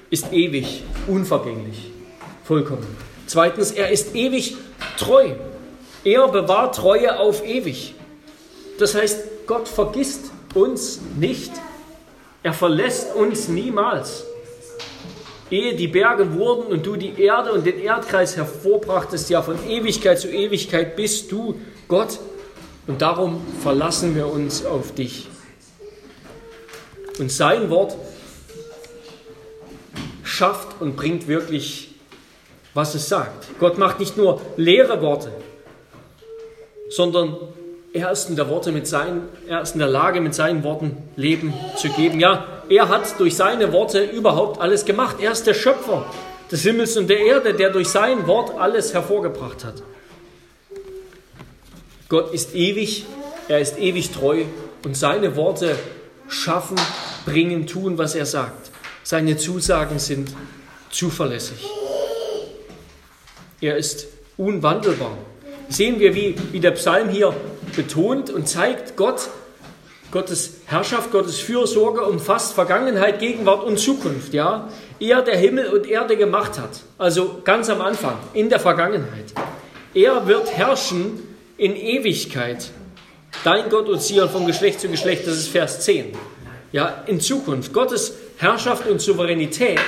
ist 0.10 0.34
ewig, 0.34 0.84
unvergänglich, 1.08 1.92
vollkommen. 2.44 2.86
Zweitens, 3.26 3.72
er 3.72 3.90
ist 3.90 4.14
ewig 4.16 4.58
treu. 4.98 5.30
Er 6.04 6.28
bewahrt 6.28 6.76
Treue 6.76 7.18
auf 7.18 7.46
ewig. 7.48 7.96
Das 8.80 8.96
heißt, 8.96 9.48
Gott 9.48 9.70
vergisst 9.70 10.32
uns 10.56 11.00
nicht. 11.18 11.54
Er 12.44 12.52
verlässt 12.52 13.16
uns 13.16 13.48
niemals. 13.48 14.26
Ehe 15.52 15.76
die 15.76 15.88
Berge 15.88 16.34
wurden 16.34 16.64
und 16.68 16.86
du 16.86 16.96
die 16.96 17.20
Erde 17.20 17.52
und 17.52 17.66
den 17.66 17.80
Erdkreis 17.80 18.38
hervorbrachtest, 18.38 19.30
ja 19.30 19.42
von 19.42 19.58
Ewigkeit 19.68 20.20
zu 20.20 20.30
Ewigkeit 20.30 20.96
bist 20.96 21.32
du 21.32 21.60
Gott. 21.88 22.20
Und 22.88 23.02
darum 23.02 23.42
verlassen 23.62 24.16
wir 24.16 24.28
uns 24.28 24.66
auf 24.66 24.94
dich. 24.94 25.28
Und 27.20 27.32
sein 27.32 27.70
Wort 27.70 27.96
schafft 30.24 30.82
und 30.82 30.96
bringt 30.96 31.28
wirklich, 31.28 31.90
was 32.74 32.96
es 32.96 33.10
sagt. 33.10 33.60
Gott 33.60 33.78
macht 33.78 34.00
nicht 34.00 34.18
nur 34.18 34.42
leere 34.56 35.02
Worte, 35.02 35.32
sondern 36.90 37.36
er 37.92 38.12
ist 38.12 38.30
in 38.30 38.36
der 38.36 38.50
Worte 38.50 38.72
mit 38.72 38.88
seinen, 38.88 39.24
er 39.48 39.62
ist 39.62 39.74
in 39.74 39.80
der 39.80 39.88
Lage, 39.88 40.22
mit 40.22 40.36
seinen 40.36 40.64
Worten 40.64 40.98
Leben 41.16 41.54
zu 41.76 41.90
geben. 41.90 42.20
Ja, 42.20 42.59
er 42.70 42.90
hat 42.90 43.20
durch 43.20 43.36
seine 43.36 43.74
Worte 43.74 44.04
überhaupt 44.04 44.62
alles 44.62 44.86
gemacht. 44.86 45.18
Er 45.20 45.32
ist 45.32 45.46
der 45.46 45.54
Schöpfer 45.54 46.06
des 46.52 46.64
Himmels 46.64 46.98
und 46.98 47.10
der 47.10 47.20
Erde, 47.20 47.54
der 47.54 47.70
durch 47.70 47.90
sein 47.90 48.28
Wort 48.28 48.58
alles 48.58 48.94
hervorgebracht 48.94 49.64
hat. 49.64 49.82
Gott 52.08 52.34
ist 52.34 52.56
ewig, 52.56 53.06
er 53.48 53.60
ist 53.60 53.78
ewig 53.78 54.12
treu 54.12 54.44
und 54.84 54.98
seine 54.98 55.36
Worte 55.36 55.76
schaffen, 56.28 56.78
bringen, 57.26 57.68
tun, 57.68 57.98
was 57.98 58.16
er 58.16 58.26
sagt. 58.26 58.72
Seine 59.04 59.38
Zusagen 59.38 60.00
sind 60.00 60.30
zuverlässig. 60.90 61.68
Er 63.62 63.78
ist 63.78 64.08
unwandelbar 64.38 65.18
sehen 65.70 66.00
wir, 66.00 66.16
wie, 66.16 66.36
wie 66.52 66.60
der 66.60 66.72
Psalm 66.72 67.10
hier 67.10 67.34
betont 67.76 68.30
und 68.30 68.48
zeigt, 68.48 68.98
Gott, 68.98 69.30
Gottes 70.12 70.62
Herrschaft, 70.66 71.12
Gottes 71.12 71.40
Fürsorge 71.40 72.02
umfasst 72.02 72.54
Vergangenheit, 72.54 73.20
Gegenwart 73.20 73.64
und 73.64 73.78
Zukunft. 73.78 74.34
Ja? 74.34 74.70
Er, 75.00 75.22
der 75.22 75.38
Himmel 75.38 75.68
und 75.68 75.88
Erde 75.88 76.18
gemacht 76.18 76.60
hat, 76.60 76.82
also 76.98 77.42
ganz 77.44 77.70
am 77.70 77.82
Anfang, 77.82 78.18
in 78.34 78.50
der 78.50 78.60
Vergangenheit. 78.60 79.34
Er 79.94 80.28
wird 80.28 80.52
herrschen 80.52 81.20
in 81.58 81.76
Ewigkeit. 81.76 82.72
Dein 83.44 83.70
Gott 83.70 83.88
und 83.88 84.02
Zion 84.02 84.30
von 84.30 84.48
Geschlecht 84.48 84.80
zu 84.80 84.90
Geschlecht, 84.90 85.28
das 85.28 85.38
ist 85.38 85.50
Vers 85.50 85.82
10. 85.82 86.14
Ja, 86.72 87.04
in 87.06 87.22
Zukunft. 87.22 87.74
Gottes 87.74 88.14
Herrschaft 88.38 88.88
und 88.88 89.02
Souveränität 89.02 89.80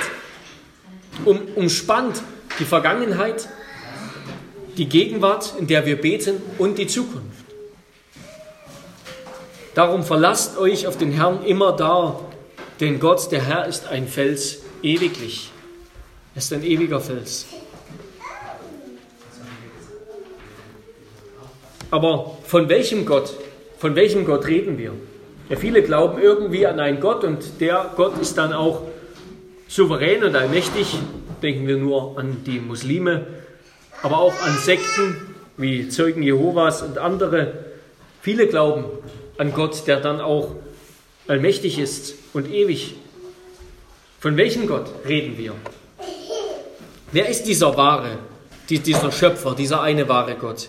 um, 1.24 1.40
umspannt 1.56 2.22
die 2.58 2.64
Vergangenheit, 2.64 3.48
die 4.76 4.88
Gegenwart, 4.88 5.54
in 5.58 5.66
der 5.66 5.84
wir 5.84 6.00
beten 6.00 6.40
und 6.58 6.78
die 6.78 6.86
Zukunft. 6.86 7.41
Darum 9.74 10.02
verlasst 10.02 10.58
euch 10.58 10.86
auf 10.86 10.98
den 10.98 11.12
Herrn 11.12 11.44
immer 11.44 11.72
da, 11.72 12.20
denn 12.80 13.00
Gott, 13.00 13.32
der 13.32 13.42
Herr, 13.42 13.66
ist 13.66 13.88
ein 13.88 14.06
Fels 14.06 14.62
ewiglich. 14.82 15.50
Er 16.34 16.38
ist 16.38 16.52
ein 16.52 16.62
ewiger 16.62 17.00
Fels. 17.00 17.46
Aber 21.90 22.38
von 22.44 22.68
welchem 22.68 23.06
Gott, 23.06 23.34
von 23.78 23.94
welchem 23.96 24.24
Gott 24.24 24.46
reden 24.46 24.78
wir? 24.78 24.92
Ja, 25.48 25.56
viele 25.56 25.82
glauben 25.82 26.20
irgendwie 26.20 26.66
an 26.66 26.80
einen 26.80 27.00
Gott 27.00 27.24
und 27.24 27.60
der 27.60 27.92
Gott 27.96 28.18
ist 28.18 28.38
dann 28.38 28.52
auch 28.52 28.82
souverän 29.68 30.24
und 30.24 30.36
allmächtig. 30.36 30.96
Denken 31.42 31.66
wir 31.66 31.76
nur 31.76 32.18
an 32.18 32.44
die 32.46 32.60
Muslime, 32.60 33.26
aber 34.02 34.18
auch 34.18 34.34
an 34.42 34.56
Sekten 34.58 35.34
wie 35.56 35.88
Zeugen 35.88 36.22
Jehovas 36.22 36.82
und 36.82 36.98
andere. 36.98 37.52
Viele 38.20 38.46
glauben 38.46 38.84
an 39.38 39.52
Gott, 39.52 39.86
der 39.86 40.00
dann 40.00 40.20
auch 40.20 40.56
allmächtig 41.28 41.78
ist 41.78 42.14
und 42.32 42.50
ewig. 42.50 42.94
Von 44.20 44.36
welchem 44.36 44.66
Gott 44.66 44.86
reden 45.06 45.36
wir? 45.38 45.54
Wer 47.10 47.28
ist 47.28 47.44
dieser 47.44 47.76
wahre, 47.76 48.18
dieser 48.68 49.12
Schöpfer, 49.12 49.54
dieser 49.54 49.82
eine 49.82 50.08
wahre 50.08 50.36
Gott? 50.36 50.68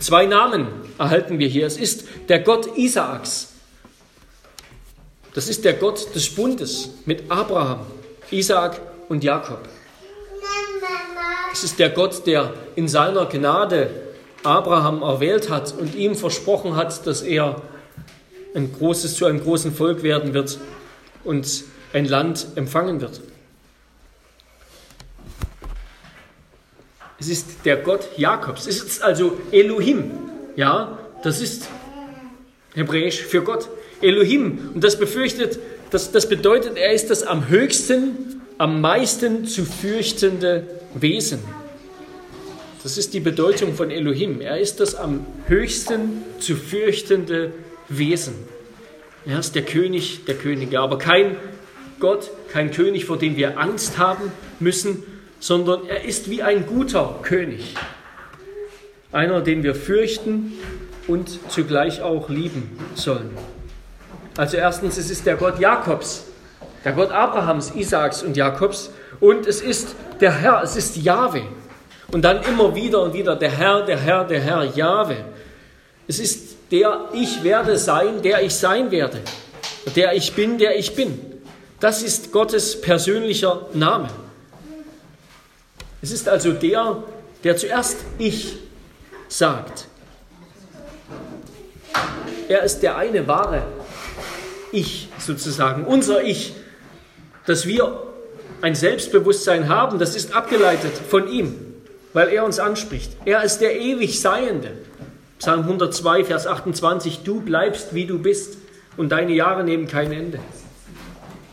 Zwei 0.00 0.26
Namen 0.26 0.68
erhalten 0.98 1.38
wir 1.38 1.48
hier. 1.48 1.66
Es 1.66 1.76
ist 1.76 2.04
der 2.28 2.40
Gott 2.40 2.78
Isaaks. 2.78 3.48
Das 5.34 5.48
ist 5.48 5.64
der 5.64 5.74
Gott 5.74 6.14
des 6.14 6.34
Bundes 6.34 6.90
mit 7.04 7.30
Abraham, 7.30 7.86
Isaak 8.30 8.80
und 9.08 9.22
Jakob. 9.22 9.60
Es 11.52 11.64
ist 11.64 11.78
der 11.78 11.90
Gott, 11.90 12.26
der 12.26 12.54
in 12.76 12.88
seiner 12.88 13.26
Gnade 13.26 13.90
Abraham 14.42 15.02
erwählt 15.02 15.50
hat 15.50 15.74
und 15.78 15.94
ihm 15.94 16.14
versprochen 16.14 16.76
hat, 16.76 17.06
dass 17.06 17.22
er 17.22 17.62
ein 18.54 18.72
großes 18.72 19.14
zu 19.14 19.26
einem 19.26 19.40
großen 19.40 19.72
Volk 19.72 20.02
werden 20.02 20.34
wird 20.34 20.58
und 21.24 21.64
ein 21.92 22.06
Land 22.06 22.46
empfangen 22.54 23.00
wird. 23.00 23.20
Es 27.18 27.28
ist 27.28 27.66
der 27.66 27.76
Gott 27.76 28.08
Jakobs. 28.16 28.66
Es 28.66 28.82
ist 28.82 29.02
also 29.02 29.38
Elohim. 29.52 30.12
Ja, 30.56 30.98
das 31.22 31.40
ist 31.42 31.68
hebräisch 32.74 33.20
für 33.20 33.42
Gott. 33.42 33.68
Elohim. 34.00 34.70
Und 34.74 34.82
das 34.82 34.98
befürchtet, 34.98 35.58
das, 35.90 36.12
das 36.12 36.28
bedeutet, 36.28 36.78
er 36.78 36.92
ist 36.92 37.10
das 37.10 37.22
am 37.22 37.48
höchsten, 37.48 38.40
am 38.56 38.80
meisten 38.80 39.46
zu 39.46 39.66
fürchtende 39.66 40.66
Wesen. 40.94 41.40
Das 42.82 42.96
ist 42.96 43.12
die 43.12 43.20
Bedeutung 43.20 43.74
von 43.74 43.90
Elohim. 43.90 44.40
Er 44.40 44.58
ist 44.58 44.80
das 44.80 44.94
am 44.94 45.26
höchsten 45.46 46.22
zu 46.38 46.56
fürchtende 46.56 47.52
Wesen. 47.88 48.34
Er 49.26 49.38
ist 49.38 49.54
der 49.54 49.62
König 49.62 50.24
der 50.24 50.36
Könige, 50.36 50.80
aber 50.80 50.96
kein 50.96 51.36
Gott, 51.98 52.30
kein 52.50 52.70
König, 52.70 53.04
vor 53.04 53.18
dem 53.18 53.36
wir 53.36 53.58
Angst 53.58 53.98
haben 53.98 54.32
müssen, 54.60 55.02
sondern 55.40 55.86
er 55.86 56.04
ist 56.04 56.30
wie 56.30 56.42
ein 56.42 56.66
guter 56.66 57.18
König. 57.22 57.74
Einer, 59.12 59.42
den 59.42 59.62
wir 59.62 59.74
fürchten 59.74 60.54
und 61.06 61.38
zugleich 61.50 62.00
auch 62.00 62.30
lieben 62.30 62.78
sollen. 62.94 63.30
Also 64.38 64.56
erstens, 64.56 64.96
es 64.96 65.10
ist 65.10 65.26
der 65.26 65.36
Gott 65.36 65.58
Jakobs, 65.58 66.24
der 66.82 66.92
Gott 66.92 67.10
Abrahams, 67.10 67.74
Isaaks 67.74 68.22
und 68.22 68.38
Jakobs 68.38 68.90
und 69.18 69.46
es 69.46 69.60
ist 69.60 69.94
der 70.22 70.32
Herr, 70.32 70.62
es 70.62 70.76
ist 70.76 70.96
Jahwe. 70.96 71.42
Und 72.12 72.22
dann 72.22 72.42
immer 72.42 72.74
wieder 72.74 73.02
und 73.02 73.12
wieder 73.12 73.36
der 73.36 73.50
Herr, 73.50 73.82
der 73.82 73.98
Herr, 73.98 74.24
der 74.24 74.40
Herr, 74.40 74.64
Jahwe. 74.64 75.16
Es 76.08 76.18
ist 76.18 76.56
der 76.70 77.08
ich 77.12 77.42
werde 77.42 77.76
sein, 77.76 78.22
der 78.22 78.42
ich 78.42 78.54
sein 78.54 78.90
werde. 78.90 79.20
Der 79.96 80.14
ich 80.14 80.34
bin, 80.34 80.58
der 80.58 80.78
ich 80.78 80.94
bin. 80.94 81.18
Das 81.78 82.02
ist 82.02 82.32
Gottes 82.32 82.80
persönlicher 82.80 83.66
Name. 83.72 84.08
Es 86.02 86.10
ist 86.10 86.28
also 86.28 86.52
der, 86.52 87.02
der 87.44 87.56
zuerst 87.56 87.98
ich 88.18 88.58
sagt. 89.28 89.86
Er 92.48 92.62
ist 92.62 92.80
der 92.80 92.96
eine 92.96 93.26
wahre 93.26 93.62
Ich 94.72 95.08
sozusagen, 95.18 95.84
unser 95.84 96.22
Ich, 96.24 96.54
dass 97.46 97.66
wir 97.66 98.02
ein 98.60 98.74
Selbstbewusstsein 98.74 99.68
haben, 99.68 99.98
das 99.98 100.16
ist 100.16 100.34
abgeleitet 100.34 100.92
von 101.08 101.28
ihm, 101.28 101.69
weil 102.12 102.28
er 102.28 102.44
uns 102.44 102.58
anspricht. 102.58 103.16
Er 103.24 103.42
ist 103.42 103.58
der 103.58 103.80
ewig 103.80 104.20
Seiende. 104.20 104.72
Psalm 105.38 105.60
102, 105.60 106.24
Vers 106.24 106.46
28, 106.46 107.20
du 107.24 107.40
bleibst, 107.40 107.94
wie 107.94 108.06
du 108.06 108.18
bist 108.18 108.58
und 108.96 109.10
deine 109.10 109.32
Jahre 109.32 109.64
nehmen 109.64 109.86
kein 109.86 110.12
Ende. 110.12 110.38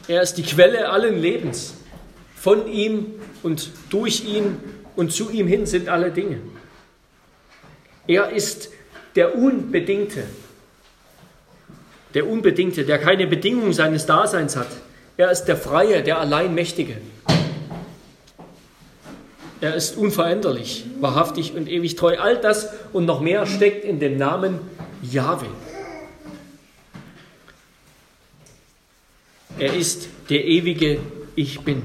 Er 0.08 0.22
ist 0.22 0.36
die 0.36 0.44
Quelle 0.44 0.90
allen 0.90 1.20
Lebens. 1.20 1.76
Von 2.36 2.68
ihm 2.68 3.14
und 3.44 3.72
durch 3.90 4.26
ihn 4.26 4.58
und 4.96 5.12
zu 5.12 5.30
ihm 5.32 5.48
hin 5.48 5.66
sind 5.66 5.90
alle 5.90 6.12
Dinge. 6.12 6.40
Er 8.08 8.30
ist 8.30 8.70
der 9.16 9.36
Unbedingte, 9.36 10.24
der 12.14 12.28
Unbedingte, 12.28 12.86
der 12.86 13.00
keine 13.00 13.28
Bedingung 13.28 13.74
seines 13.74 14.06
Daseins 14.06 14.56
hat. 14.56 14.68
Er 15.18 15.32
ist 15.32 15.46
der 15.46 15.58
Freie, 15.58 16.04
der 16.04 16.20
Alleinmächtige. 16.20 16.98
Er 19.60 19.74
ist 19.74 19.98
unveränderlich, 19.98 20.86
wahrhaftig 21.00 21.56
und 21.56 21.68
ewig 21.68 21.96
treu. 21.96 22.20
All 22.20 22.40
das 22.40 22.70
und 22.94 23.06
noch 23.06 23.22
mehr 23.22 23.48
steckt 23.48 23.86
in 23.86 24.00
dem 24.00 24.18
Namen 24.18 24.60
Jahwe. 25.02 25.48
Er 29.58 29.74
ist 29.74 30.10
der 30.30 30.46
ewige 30.46 31.00
Ich 31.36 31.62
Bin. 31.62 31.82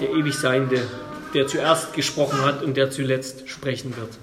Der 0.00 0.10
ewig 0.10 0.34
Seiende, 0.36 0.86
der 1.34 1.48
zuerst 1.48 1.92
gesprochen 1.92 2.42
hat 2.42 2.62
und 2.62 2.76
der 2.76 2.90
zuletzt 2.92 3.48
sprechen 3.48 3.96
wird. 3.96 4.16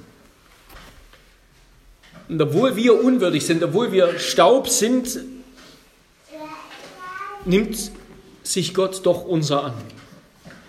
Und 2.29 2.41
obwohl 2.41 2.75
wir 2.77 3.03
unwürdig 3.03 3.45
sind, 3.45 3.63
obwohl 3.63 3.91
wir 3.91 4.17
Staub 4.19 4.69
sind, 4.69 5.19
nimmt 7.45 7.91
sich 8.43 8.73
Gott 8.73 9.05
doch 9.05 9.25
unser 9.25 9.65
an. 9.65 9.73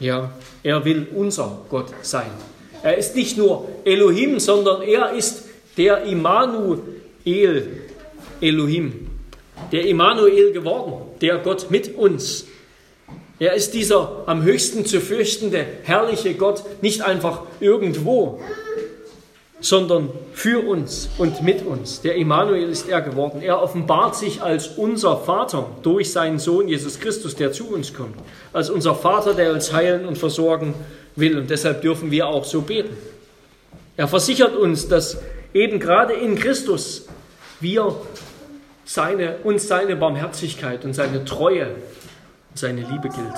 Ja, 0.01 0.31
er 0.63 0.85
will 0.85 1.09
unser 1.15 1.63
Gott 1.71 1.89
sein. 2.03 2.31
Er 2.83 2.97
ist 2.97 3.17
nicht 3.17 3.37
nur 3.37 3.69
Elohim, 3.85 4.39
sondern 4.39 4.83
er 4.83 5.13
ist 5.13 5.45
der 5.77 6.05
Immanuel 6.05 6.83
Elohim, 8.41 9.09
der 9.73 9.87
Immanuel 9.87 10.53
geworden, 10.53 10.95
der 11.21 11.39
Gott 11.39 11.71
mit 11.71 11.97
uns. 11.97 12.47
Er 13.41 13.55
ist 13.55 13.75
dieser 13.75 14.25
am 14.27 14.43
höchsten 14.43 14.85
zu 14.85 15.01
fürchtende, 15.01 15.65
herrliche 15.85 16.35
Gott, 16.35 16.63
nicht 16.83 17.03
einfach 17.03 17.43
irgendwo, 17.61 18.41
sondern 19.61 20.11
für 20.33 20.61
uns 20.67 21.09
und 21.19 21.43
mit 21.43 21.67
uns. 21.67 22.01
Der 22.01 22.15
Immanuel 22.15 22.69
ist 22.69 22.89
er 22.89 23.01
geworden. 23.03 23.43
Er 23.43 23.61
offenbart 23.61 24.15
sich 24.15 24.41
als 24.41 24.69
unser 24.69 25.17
Vater 25.17 25.69
durch 25.83 26.13
seinen 26.13 26.39
Sohn 26.39 26.69
Jesus 26.69 27.01
Christus, 27.01 27.35
der 27.35 27.53
zu 27.53 27.69
uns 27.69 27.93
kommt. 27.93 28.15
Als 28.53 28.71
unser 28.71 28.95
Vater, 28.95 29.35
der 29.35 29.53
uns 29.53 29.73
heilen 29.73 30.07
und 30.07 30.17
versorgen 30.17 30.75
will. 31.17 31.39
Und 31.39 31.51
deshalb 31.51 31.83
dürfen 31.83 32.11
wir 32.11 32.29
auch 32.29 32.45
so 32.45 32.63
beten. 32.63 32.97
Er 33.97 34.07
versichert 34.07 34.55
uns, 34.55 34.87
dass 34.87 35.19
eben 35.53 35.81
gerade 35.81 36.13
in 36.13 36.37
Christus 36.37 37.07
wir 37.59 37.97
seine, 38.85 39.39
uns 39.43 39.67
seine 39.67 39.97
Barmherzigkeit 39.97 40.85
und 40.85 40.95
seine 40.95 41.25
Treue 41.25 41.67
und 42.51 42.59
seine 42.59 42.83
Liebe 42.83 43.09
gilt. 43.09 43.35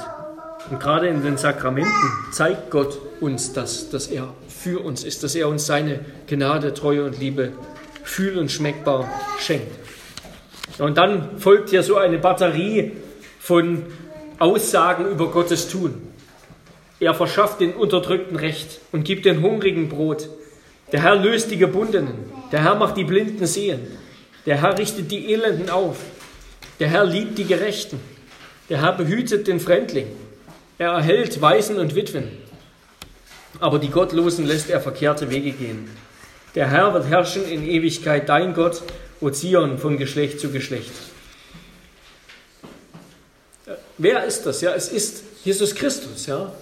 Und 0.70 0.78
gerade 0.78 1.08
in 1.08 1.22
den 1.22 1.38
Sakramenten 1.38 2.10
zeigt 2.30 2.70
Gott 2.70 2.98
uns 3.20 3.54
das, 3.54 3.88
dass 3.88 4.08
er 4.08 4.34
für 4.62 4.80
uns 4.80 5.04
ist, 5.04 5.22
dass 5.22 5.34
er 5.34 5.48
uns 5.48 5.64
seine 5.64 6.00
Gnade, 6.26 6.74
Treue 6.74 7.04
und 7.04 7.18
Liebe 7.18 7.52
fühl- 8.04 8.36
und 8.36 8.50
schmeckbar 8.50 9.10
schenkt. 9.38 9.72
Und 10.78 10.98
dann 10.98 11.38
folgt 11.38 11.70
hier 11.70 11.82
so 11.82 11.96
eine 11.96 12.18
Batterie 12.18 12.92
von 13.38 13.84
Aussagen 14.38 15.06
über 15.06 15.30
Gottes 15.30 15.68
Tun. 15.68 15.94
Er 16.98 17.14
verschafft 17.14 17.60
den 17.60 17.72
Unterdrückten 17.72 18.36
Recht 18.36 18.80
und 18.92 19.04
gibt 19.04 19.24
den 19.24 19.40
Hungrigen 19.40 19.88
Brot. 19.88 20.28
Der 20.92 21.02
Herr 21.02 21.16
löst 21.16 21.50
die 21.50 21.56
Gebundenen. 21.56 22.14
Der 22.52 22.62
Herr 22.62 22.74
macht 22.74 22.98
die 22.98 23.04
Blinden 23.04 23.46
sehen. 23.46 23.80
Der 24.44 24.60
Herr 24.60 24.76
richtet 24.76 25.10
die 25.10 25.32
Elenden 25.32 25.70
auf. 25.70 25.96
Der 26.78 26.88
Herr 26.88 27.06
liebt 27.06 27.38
die 27.38 27.46
Gerechten. 27.46 27.98
Der 28.68 28.82
Herr 28.82 28.92
behütet 28.92 29.46
den 29.46 29.58
Fremdling. 29.58 30.08
Er 30.76 30.90
erhält 30.90 31.40
Waisen 31.40 31.78
und 31.78 31.94
Witwen 31.94 32.39
aber 33.58 33.78
die 33.78 33.90
Gottlosen 33.90 34.46
lässt 34.46 34.70
er 34.70 34.80
verkehrte 34.80 35.30
Wege 35.30 35.52
gehen. 35.52 35.90
Der 36.54 36.68
Herr 36.68 36.94
wird 36.94 37.06
herrschen 37.06 37.44
in 37.44 37.66
Ewigkeit, 37.66 38.28
dein 38.28 38.54
Gott, 38.54 38.82
O 39.20 39.30
Zion, 39.30 39.78
von 39.78 39.98
Geschlecht 39.98 40.40
zu 40.40 40.50
Geschlecht. 40.50 40.90
Wer 43.98 44.24
ist 44.24 44.44
das? 44.46 44.60
Ja, 44.60 44.72
es 44.74 44.88
ist 44.88 45.22
Jesus 45.44 45.74
Christus. 45.74 46.26
Ja, 46.26 46.52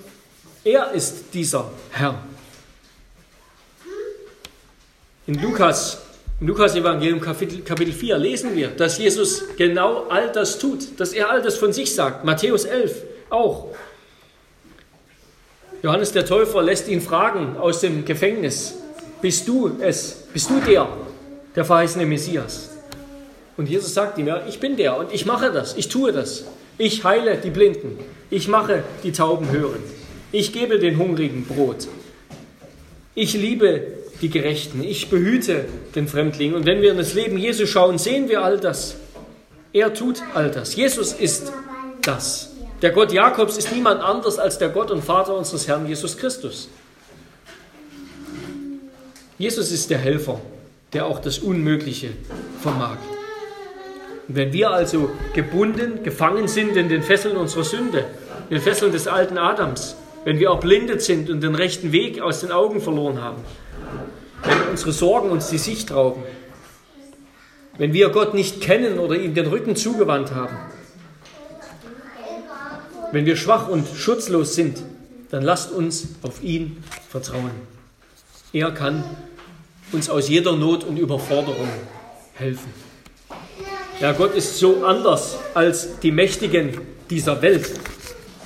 er 0.64 0.90
ist 0.92 1.32
dieser 1.32 1.70
Herr. 1.90 2.20
In 5.26 5.40
Lukas, 5.40 5.98
im 6.40 6.48
Lukas 6.48 6.74
Evangelium 6.74 7.20
Kapitel, 7.20 7.60
Kapitel 7.62 7.92
4 7.92 8.18
lesen 8.18 8.56
wir, 8.56 8.68
dass 8.68 8.98
Jesus 8.98 9.44
genau 9.56 10.08
all 10.08 10.32
das 10.32 10.58
tut, 10.58 10.98
dass 10.98 11.12
er 11.12 11.30
all 11.30 11.42
das 11.42 11.56
von 11.56 11.72
sich 11.72 11.94
sagt. 11.94 12.24
Matthäus 12.24 12.64
11 12.64 13.02
auch. 13.30 13.68
Johannes 15.82 16.12
der 16.12 16.26
Täufer 16.26 16.62
lässt 16.62 16.88
ihn 16.88 17.00
fragen 17.00 17.56
aus 17.56 17.80
dem 17.80 18.04
Gefängnis, 18.04 18.74
bist 19.22 19.46
du 19.46 19.76
es, 19.80 20.24
bist 20.32 20.50
du 20.50 20.60
der, 20.60 20.88
der 21.54 21.64
verheißene 21.64 22.04
Messias? 22.04 22.70
Und 23.56 23.68
Jesus 23.68 23.94
sagt 23.94 24.18
ihm, 24.18 24.28
ja, 24.28 24.42
ich 24.48 24.60
bin 24.60 24.76
der 24.76 24.96
und 24.96 25.12
ich 25.12 25.26
mache 25.26 25.52
das, 25.52 25.76
ich 25.76 25.88
tue 25.88 26.12
das. 26.12 26.44
Ich 26.78 27.02
heile 27.02 27.36
die 27.36 27.50
Blinden, 27.50 27.98
ich 28.30 28.46
mache 28.46 28.84
die 29.02 29.10
Tauben 29.12 29.50
hören, 29.50 29.82
ich 30.30 30.52
gebe 30.52 30.78
den 30.78 30.96
Hungrigen 30.96 31.44
Brot, 31.44 31.88
ich 33.14 33.34
liebe 33.34 33.98
die 34.20 34.30
Gerechten, 34.30 34.82
ich 34.82 35.10
behüte 35.10 35.64
den 35.94 36.08
Fremdling. 36.08 36.54
Und 36.54 36.66
wenn 36.66 36.82
wir 36.82 36.92
in 36.92 36.98
das 36.98 37.14
Leben 37.14 37.36
Jesu 37.38 37.66
schauen, 37.66 37.98
sehen 37.98 38.28
wir 38.28 38.42
all 38.42 38.58
das. 38.58 38.96
Er 39.72 39.94
tut 39.94 40.22
all 40.34 40.50
das. 40.50 40.74
Jesus 40.76 41.12
ist 41.12 41.52
das. 42.02 42.47
Der 42.80 42.90
Gott 42.90 43.12
Jakobs 43.12 43.56
ist 43.56 43.72
niemand 43.72 44.00
anders 44.00 44.38
als 44.38 44.58
der 44.58 44.68
Gott 44.68 44.92
und 44.92 45.02
Vater 45.02 45.36
unseres 45.36 45.66
Herrn 45.66 45.88
Jesus 45.88 46.16
Christus. 46.16 46.68
Jesus 49.36 49.72
ist 49.72 49.90
der 49.90 49.98
Helfer, 49.98 50.40
der 50.92 51.06
auch 51.06 51.18
das 51.18 51.40
Unmögliche 51.40 52.10
vermag. 52.60 52.98
Und 54.28 54.36
wenn 54.36 54.52
wir 54.52 54.70
also 54.70 55.10
gebunden, 55.34 56.04
gefangen 56.04 56.46
sind 56.46 56.76
in 56.76 56.88
den 56.88 57.02
Fesseln 57.02 57.36
unserer 57.36 57.64
Sünde, 57.64 58.04
in 58.48 58.56
den 58.56 58.62
Fesseln 58.62 58.92
des 58.92 59.08
alten 59.08 59.38
Adams, 59.38 59.96
wenn 60.24 60.38
wir 60.38 60.50
erblindet 60.50 61.02
sind 61.02 61.30
und 61.30 61.40
den 61.40 61.56
rechten 61.56 61.90
Weg 61.90 62.20
aus 62.20 62.40
den 62.42 62.52
Augen 62.52 62.80
verloren 62.80 63.20
haben, 63.20 63.42
wenn 64.44 64.70
unsere 64.70 64.92
Sorgen 64.92 65.30
uns 65.30 65.48
die 65.48 65.58
Sicht 65.58 65.92
rauben, 65.92 66.22
wenn 67.76 67.92
wir 67.92 68.10
Gott 68.10 68.34
nicht 68.34 68.60
kennen 68.60 69.00
oder 69.00 69.16
ihm 69.16 69.34
den 69.34 69.46
Rücken 69.46 69.74
zugewandt 69.74 70.32
haben, 70.32 70.56
wenn 73.12 73.26
wir 73.26 73.36
schwach 73.36 73.68
und 73.68 73.86
schutzlos 73.88 74.54
sind, 74.54 74.82
dann 75.30 75.42
lasst 75.42 75.72
uns 75.72 76.08
auf 76.22 76.42
ihn 76.42 76.82
vertrauen. 77.08 77.50
Er 78.52 78.70
kann 78.70 79.04
uns 79.92 80.08
aus 80.08 80.28
jeder 80.28 80.56
Not 80.56 80.84
und 80.84 80.98
Überforderung 80.98 81.68
helfen. 82.34 82.72
Ja, 84.00 84.12
Gott 84.12 84.34
ist 84.34 84.58
so 84.58 84.84
anders 84.84 85.36
als 85.54 85.98
die 86.00 86.12
Mächtigen 86.12 86.80
dieser 87.10 87.42
Welt. 87.42 87.68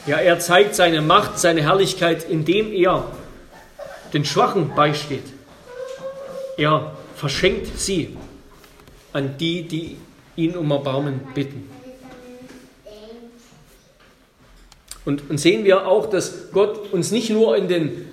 Ja, 0.06 0.16
er 0.16 0.38
zeigt 0.38 0.74
seine 0.74 1.02
Macht, 1.02 1.38
seine 1.38 1.62
Herrlichkeit, 1.62 2.28
indem 2.28 2.72
er 2.72 3.04
den 4.12 4.24
Schwachen 4.24 4.74
beisteht. 4.74 5.24
Er 6.56 6.92
verschenkt 7.16 7.78
sie 7.78 8.16
an 9.12 9.36
die, 9.38 9.62
die 9.62 9.96
ihn 10.36 10.56
um 10.56 10.70
Erbarmen 10.70 11.20
bitten. 11.34 11.68
Und, 15.04 15.28
und 15.30 15.38
sehen 15.38 15.64
wir 15.64 15.86
auch, 15.86 16.08
dass 16.08 16.52
Gott 16.52 16.92
uns 16.92 17.10
nicht 17.10 17.30
nur 17.30 17.56
in 17.56 17.68
den 17.68 18.08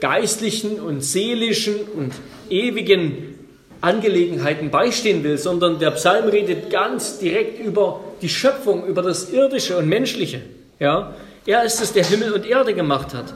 geistlichen 0.00 0.80
und 0.80 1.02
seelischen 1.02 1.76
und 1.94 2.12
ewigen 2.50 3.38
Angelegenheiten 3.80 4.70
beistehen 4.70 5.22
will, 5.24 5.38
sondern 5.38 5.78
der 5.78 5.92
Psalm 5.92 6.28
redet 6.28 6.70
ganz 6.70 7.18
direkt 7.18 7.64
über 7.64 8.00
die 8.20 8.28
Schöpfung, 8.28 8.86
über 8.86 9.02
das 9.02 9.30
Irdische 9.30 9.76
und 9.76 9.88
Menschliche. 9.88 10.42
Ja? 10.78 11.14
Er 11.46 11.64
ist 11.64 11.80
es, 11.80 11.92
der 11.92 12.04
Himmel 12.04 12.32
und 12.32 12.46
Erde 12.46 12.74
gemacht 12.74 13.14
hat. 13.14 13.34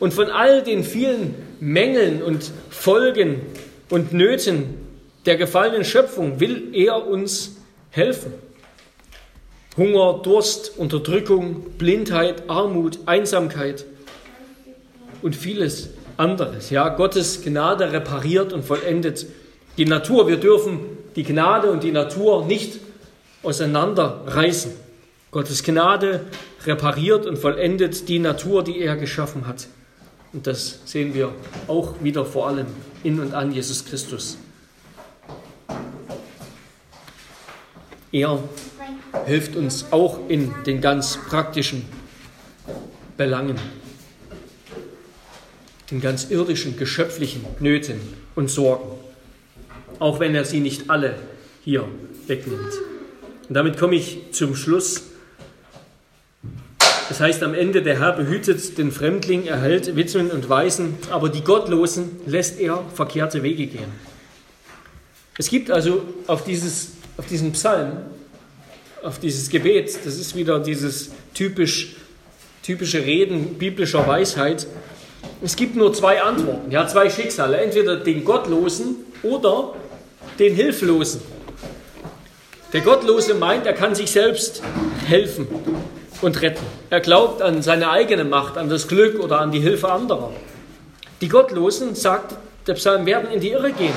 Und 0.00 0.12
von 0.14 0.30
all 0.30 0.62
den 0.62 0.82
vielen 0.82 1.34
Mängeln 1.60 2.22
und 2.22 2.50
Folgen 2.70 3.42
und 3.90 4.12
Nöten 4.12 4.74
der 5.26 5.36
gefallenen 5.36 5.84
Schöpfung 5.84 6.40
will 6.40 6.70
er 6.72 7.06
uns 7.06 7.56
helfen. 7.90 8.32
Hunger, 9.76 10.20
Durst, 10.22 10.72
Unterdrückung, 10.76 11.62
Blindheit, 11.78 12.48
Armut, 12.48 13.00
Einsamkeit 13.06 13.86
und 15.22 15.34
vieles 15.34 15.90
anderes. 16.16 16.70
Ja, 16.70 16.90
Gottes 16.90 17.42
Gnade 17.42 17.92
repariert 17.92 18.52
und 18.52 18.64
vollendet 18.64 19.26
die 19.78 19.86
Natur. 19.86 20.28
Wir 20.28 20.36
dürfen 20.36 20.80
die 21.16 21.24
Gnade 21.24 21.70
und 21.70 21.82
die 21.82 21.92
Natur 21.92 22.44
nicht 22.44 22.80
auseinanderreißen. 23.42 24.72
Gottes 25.30 25.62
Gnade 25.62 26.26
repariert 26.66 27.24
und 27.24 27.38
vollendet 27.38 28.08
die 28.08 28.18
Natur, 28.18 28.62
die 28.62 28.80
er 28.80 28.96
geschaffen 28.96 29.46
hat. 29.46 29.68
Und 30.34 30.46
das 30.46 30.80
sehen 30.84 31.14
wir 31.14 31.32
auch 31.68 31.94
wieder 32.02 32.24
vor 32.24 32.48
allem 32.48 32.66
in 33.02 33.20
und 33.20 33.34
an 33.34 33.52
Jesus 33.52 33.84
Christus. 33.84 34.36
Er 38.12 38.42
hilft 39.24 39.56
uns 39.56 39.86
auch 39.90 40.28
in 40.28 40.52
den 40.66 40.82
ganz 40.82 41.18
praktischen 41.28 41.86
Belangen, 43.16 43.58
den 45.90 46.02
ganz 46.02 46.30
irdischen, 46.30 46.76
geschöpflichen 46.76 47.44
Nöten 47.58 48.00
und 48.34 48.50
Sorgen, 48.50 48.98
auch 49.98 50.20
wenn 50.20 50.34
er 50.34 50.44
sie 50.44 50.60
nicht 50.60 50.90
alle 50.90 51.14
hier 51.64 51.88
wegnimmt. 52.26 52.72
Und 53.48 53.54
damit 53.54 53.78
komme 53.78 53.96
ich 53.96 54.32
zum 54.32 54.56
Schluss. 54.56 55.04
Das 57.08 57.18
heißt 57.20 57.42
am 57.42 57.54
Ende, 57.54 57.82
der 57.82 57.98
Herr 57.98 58.12
behütet 58.12 58.76
den 58.76 58.92
Fremdling, 58.92 59.46
erhält 59.46 59.96
Witwen 59.96 60.30
und 60.30 60.50
Waisen, 60.50 60.98
aber 61.10 61.30
die 61.30 61.42
Gottlosen 61.42 62.20
lässt 62.26 62.60
er 62.60 62.84
verkehrte 62.94 63.42
Wege 63.42 63.66
gehen. 63.66 63.92
Es 65.38 65.48
gibt 65.48 65.70
also 65.70 66.02
auf, 66.26 66.44
dieses, 66.44 66.92
auf 67.22 67.28
diesen 67.28 67.52
Psalm 67.52 67.98
auf 69.04 69.20
dieses 69.20 69.48
Gebet. 69.48 69.96
Das 70.04 70.16
ist 70.16 70.34
wieder 70.34 70.58
dieses 70.58 71.12
typisch, 71.34 71.94
typische 72.62 73.04
Reden 73.04 73.54
biblischer 73.54 74.06
Weisheit. 74.06 74.66
Es 75.40 75.54
gibt 75.54 75.76
nur 75.76 75.94
zwei 75.94 76.20
Antworten, 76.20 76.70
ja, 76.72 76.86
zwei 76.88 77.08
Schicksale. 77.08 77.58
Entweder 77.58 77.96
den 77.96 78.24
Gottlosen 78.24 78.96
oder 79.22 79.74
den 80.40 80.54
Hilflosen. 80.54 81.20
Der 82.72 82.80
Gottlose 82.80 83.34
meint, 83.34 83.66
er 83.66 83.74
kann 83.74 83.94
sich 83.94 84.10
selbst 84.10 84.62
helfen 85.06 85.46
und 86.22 86.40
retten. 86.42 86.64
Er 86.90 87.00
glaubt 87.00 87.40
an 87.40 87.62
seine 87.62 87.90
eigene 87.90 88.24
Macht, 88.24 88.56
an 88.56 88.68
das 88.68 88.88
Glück 88.88 89.20
oder 89.20 89.40
an 89.40 89.52
die 89.52 89.60
Hilfe 89.60 89.92
anderer. 89.92 90.32
Die 91.20 91.28
Gottlosen, 91.28 91.94
sagt 91.94 92.34
der 92.66 92.74
Psalm, 92.74 93.06
werden 93.06 93.30
in 93.30 93.40
die 93.40 93.50
Irre 93.50 93.72
gehen. 93.72 93.94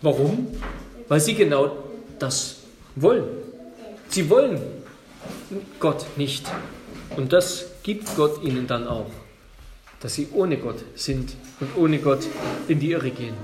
Warum? 0.00 0.48
Weil 1.08 1.20
sie 1.20 1.34
genau 1.34 1.70
das 2.18 2.56
wollen. 2.94 3.24
Sie 4.08 4.28
wollen 4.30 4.60
Gott 5.80 6.06
nicht. 6.16 6.46
Und 7.16 7.32
das 7.32 7.66
gibt 7.82 8.14
Gott 8.16 8.42
ihnen 8.42 8.66
dann 8.66 8.86
auch, 8.86 9.10
dass 10.00 10.14
sie 10.14 10.28
ohne 10.32 10.56
Gott 10.56 10.78
sind 10.94 11.34
und 11.60 11.76
ohne 11.76 11.98
Gott 11.98 12.26
in 12.68 12.80
die 12.80 12.90
Irre 12.90 13.10
gehen. 13.10 13.34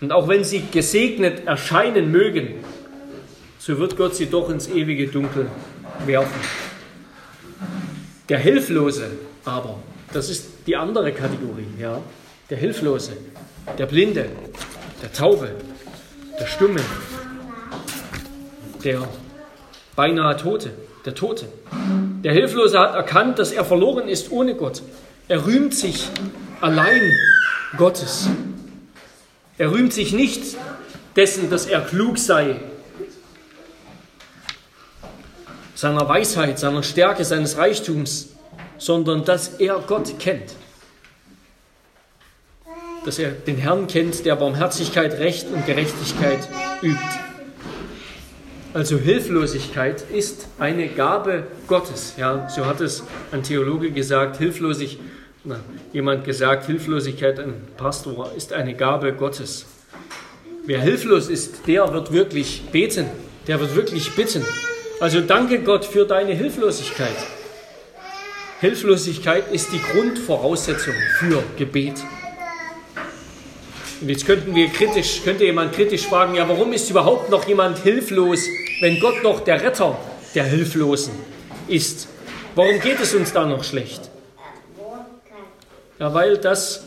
Und 0.00 0.12
auch 0.12 0.26
wenn 0.28 0.42
sie 0.42 0.64
gesegnet 0.70 1.46
erscheinen 1.46 2.10
mögen, 2.10 2.64
so 3.58 3.78
wird 3.78 3.96
Gott 3.96 4.16
sie 4.16 4.26
doch 4.26 4.50
ins 4.50 4.68
ewige 4.68 5.06
Dunkel 5.06 5.48
werfen. 6.06 6.40
Der 8.28 8.38
Hilflose 8.38 9.10
aber, 9.44 9.78
das 10.12 10.28
ist 10.28 10.48
die 10.66 10.76
andere 10.76 11.12
Kategorie, 11.12 11.66
ja, 11.78 12.00
der 12.50 12.58
Hilflose, 12.58 13.12
der 13.78 13.86
Blinde, 13.86 14.26
der 15.00 15.12
Taube, 15.12 15.50
der 16.38 16.46
Stumme, 16.46 16.80
der 18.84 19.08
beinahe 19.96 20.36
Tote, 20.36 20.70
der 21.04 21.14
Tote. 21.14 21.46
Der 22.24 22.32
Hilflose 22.32 22.78
hat 22.78 22.94
erkannt, 22.94 23.38
dass 23.38 23.52
er 23.52 23.64
verloren 23.64 24.08
ist 24.08 24.30
ohne 24.30 24.54
Gott. 24.54 24.82
Er 25.28 25.46
rühmt 25.46 25.74
sich 25.74 26.08
allein 26.60 27.12
Gottes. 27.76 28.28
Er 29.58 29.70
rühmt 29.70 29.92
sich 29.92 30.12
nicht 30.12 30.56
dessen, 31.16 31.50
dass 31.50 31.66
er 31.66 31.80
klug 31.80 32.18
sei, 32.18 32.60
seiner 35.74 36.08
Weisheit, 36.08 36.58
seiner 36.58 36.82
Stärke, 36.82 37.24
seines 37.24 37.56
Reichtums, 37.56 38.30
sondern 38.78 39.24
dass 39.24 39.48
er 39.58 39.80
Gott 39.80 40.18
kennt. 40.18 40.54
Dass 43.04 43.18
er 43.18 43.30
den 43.30 43.56
Herrn 43.56 43.88
kennt, 43.88 44.24
der 44.24 44.36
Barmherzigkeit, 44.36 45.18
Recht 45.18 45.48
und 45.48 45.66
Gerechtigkeit 45.66 46.48
übt. 46.82 47.31
Also 48.74 48.96
Hilflosigkeit 48.96 50.02
ist 50.10 50.48
eine 50.58 50.88
Gabe 50.88 51.44
Gottes. 51.66 52.14
Ja, 52.16 52.48
so 52.48 52.64
hat 52.64 52.80
es 52.80 53.02
ein 53.30 53.42
Theologe 53.42 53.90
gesagt, 53.90 54.38
hilflosig, 54.38 54.98
na, 55.44 55.60
jemand 55.92 56.24
gesagt, 56.24 56.66
Hilflosigkeit, 56.66 57.38
ein 57.38 57.54
Pastor, 57.76 58.32
ist 58.34 58.54
eine 58.54 58.74
Gabe 58.74 59.12
Gottes. 59.12 59.66
Wer 60.64 60.80
hilflos 60.80 61.28
ist, 61.28 61.66
der 61.66 61.92
wird 61.92 62.12
wirklich 62.12 62.62
beten, 62.72 63.06
der 63.46 63.60
wird 63.60 63.76
wirklich 63.76 64.12
bitten. 64.12 64.42
Also 65.00 65.20
danke 65.20 65.58
Gott 65.58 65.84
für 65.84 66.06
deine 66.06 66.32
Hilflosigkeit. 66.32 67.16
Hilflosigkeit 68.60 69.52
ist 69.52 69.72
die 69.72 69.80
Grundvoraussetzung 69.82 70.94
für 71.18 71.42
Gebet. 71.58 71.96
Und 74.02 74.08
jetzt 74.08 74.26
könnten 74.26 74.52
wir 74.52 74.68
kritisch, 74.68 75.22
könnte 75.22 75.44
jemand 75.44 75.74
kritisch 75.74 76.08
fragen, 76.08 76.34
ja, 76.34 76.48
warum 76.48 76.72
ist 76.72 76.90
überhaupt 76.90 77.30
noch 77.30 77.46
jemand 77.46 77.78
hilflos, 77.78 78.48
wenn 78.80 78.98
Gott 78.98 79.14
doch 79.22 79.40
der 79.40 79.62
Retter 79.62 79.96
der 80.34 80.42
Hilflosen 80.42 81.12
ist? 81.68 82.08
Warum 82.56 82.80
geht 82.80 82.98
es 83.00 83.14
uns 83.14 83.32
da 83.32 83.46
noch 83.46 83.62
schlecht? 83.62 84.10
Ja, 86.00 86.12
weil 86.12 86.36
das 86.38 86.82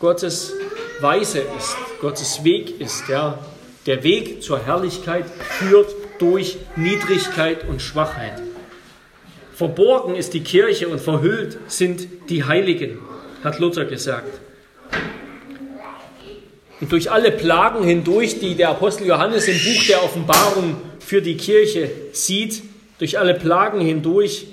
Gottes 0.00 0.54
Weise 1.00 1.38
ist, 1.56 1.76
Gottes 2.00 2.42
Weg 2.42 2.80
ist, 2.80 3.08
ja. 3.08 3.38
Der 3.86 4.02
Weg 4.02 4.42
zur 4.42 4.58
Herrlichkeit 4.58 5.26
führt 5.60 5.94
durch 6.18 6.58
Niedrigkeit 6.74 7.68
und 7.68 7.80
Schwachheit. 7.80 8.42
Verborgen 9.54 10.16
ist 10.16 10.34
die 10.34 10.42
Kirche 10.42 10.88
und 10.88 11.00
verhüllt 11.00 11.58
sind 11.68 12.08
die 12.28 12.42
Heiligen, 12.42 12.98
hat 13.44 13.60
Luther 13.60 13.84
gesagt. 13.84 14.40
Und 16.80 16.92
durch 16.92 17.10
alle 17.10 17.30
Plagen 17.30 17.84
hindurch, 17.84 18.38
die 18.38 18.54
der 18.54 18.70
Apostel 18.70 19.06
Johannes 19.06 19.48
im 19.48 19.56
Buch 19.56 19.86
der 19.86 20.04
Offenbarung 20.04 20.76
für 20.98 21.22
die 21.22 21.36
Kirche 21.36 21.90
sieht, 22.12 22.62
durch 22.98 23.18
alle 23.18 23.34
Plagen 23.34 23.80
hindurch, 23.80 24.46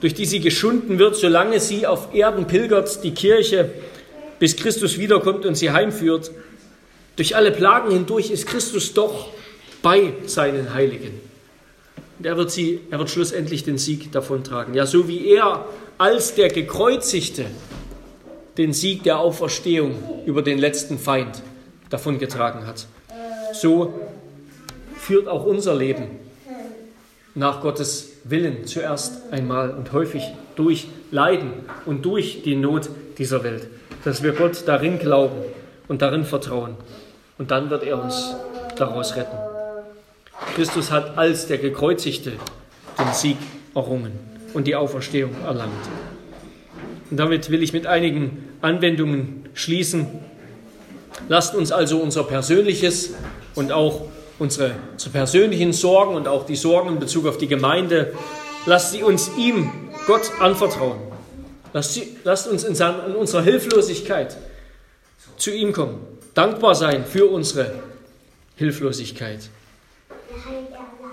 durch 0.00 0.14
die 0.14 0.24
sie 0.24 0.40
geschunden 0.40 0.98
wird, 0.98 1.16
solange 1.16 1.60
sie 1.60 1.86
auf 1.86 2.14
Erden 2.14 2.46
pilgert, 2.46 3.02
die 3.02 3.12
Kirche, 3.12 3.70
bis 4.38 4.56
Christus 4.56 4.98
wiederkommt 4.98 5.44
und 5.46 5.56
sie 5.56 5.70
heimführt. 5.70 6.30
Durch 7.16 7.36
alle 7.36 7.50
Plagen 7.50 7.90
hindurch 7.90 8.30
ist 8.30 8.46
Christus 8.46 8.94
doch 8.94 9.28
bei 9.82 10.12
seinen 10.26 10.72
Heiligen. 10.74 11.20
Und 12.18 12.26
er 12.26 12.36
wird, 12.36 12.50
sie, 12.50 12.80
er 12.90 12.98
wird 12.98 13.10
schlussendlich 13.10 13.64
den 13.64 13.78
Sieg 13.78 14.12
davontragen. 14.12 14.74
Ja, 14.74 14.86
so 14.86 15.08
wie 15.08 15.26
er 15.28 15.66
als 15.98 16.34
der 16.34 16.48
Gekreuzigte 16.48 17.46
den 18.60 18.74
Sieg 18.74 19.04
der 19.04 19.18
Auferstehung 19.18 19.94
über 20.26 20.42
den 20.42 20.58
letzten 20.58 20.98
Feind 20.98 21.40
davongetragen 21.88 22.66
hat. 22.66 22.86
So 23.54 23.98
führt 24.98 25.28
auch 25.28 25.46
unser 25.46 25.74
Leben 25.74 26.08
nach 27.34 27.62
Gottes 27.62 28.18
Willen 28.24 28.66
zuerst 28.66 29.32
einmal 29.32 29.70
und 29.70 29.92
häufig 29.92 30.24
durch 30.56 30.88
Leiden 31.10 31.52
und 31.86 32.04
durch 32.04 32.42
die 32.42 32.54
Not 32.54 32.90
dieser 33.16 33.42
Welt, 33.44 33.66
dass 34.04 34.22
wir 34.22 34.32
Gott 34.32 34.64
darin 34.66 34.98
glauben 34.98 35.40
und 35.88 36.02
darin 36.02 36.24
vertrauen. 36.24 36.74
Und 37.38 37.50
dann 37.50 37.70
wird 37.70 37.82
er 37.84 38.02
uns 38.02 38.34
daraus 38.76 39.16
retten. 39.16 39.38
Christus 40.54 40.90
hat 40.90 41.16
als 41.16 41.46
der 41.46 41.56
Gekreuzigte 41.56 42.32
den 42.98 43.12
Sieg 43.14 43.38
errungen 43.74 44.12
und 44.52 44.66
die 44.66 44.76
Auferstehung 44.76 45.30
erlangt. 45.46 45.72
Und 47.10 47.16
damit 47.16 47.50
will 47.50 47.62
ich 47.62 47.72
mit 47.72 47.86
einigen 47.86 48.49
Anwendungen 48.60 49.48
schließen. 49.54 50.06
Lasst 51.28 51.54
uns 51.54 51.72
also 51.72 51.98
unser 51.98 52.24
persönliches 52.24 53.14
und 53.54 53.72
auch 53.72 54.02
unsere, 54.38 54.74
persönlichen 55.12 55.72
Sorgen 55.72 56.14
und 56.14 56.26
auch 56.26 56.46
die 56.46 56.56
Sorgen 56.56 56.88
in 56.90 56.98
Bezug 56.98 57.26
auf 57.26 57.38
die 57.38 57.46
Gemeinde, 57.46 58.14
lasst 58.66 58.92
sie 58.92 59.02
uns 59.02 59.30
ihm, 59.36 59.70
Gott, 60.06 60.30
anvertrauen. 60.40 60.98
Lasst, 61.72 61.94
sie, 61.94 62.16
lasst 62.24 62.48
uns 62.48 62.64
in, 62.64 62.74
seiner, 62.74 63.06
in 63.06 63.14
unserer 63.14 63.42
Hilflosigkeit 63.42 64.36
zu 65.36 65.52
ihm 65.52 65.72
kommen, 65.72 66.00
dankbar 66.34 66.74
sein 66.74 67.04
für 67.04 67.26
unsere 67.26 67.74
Hilflosigkeit. 68.56 69.50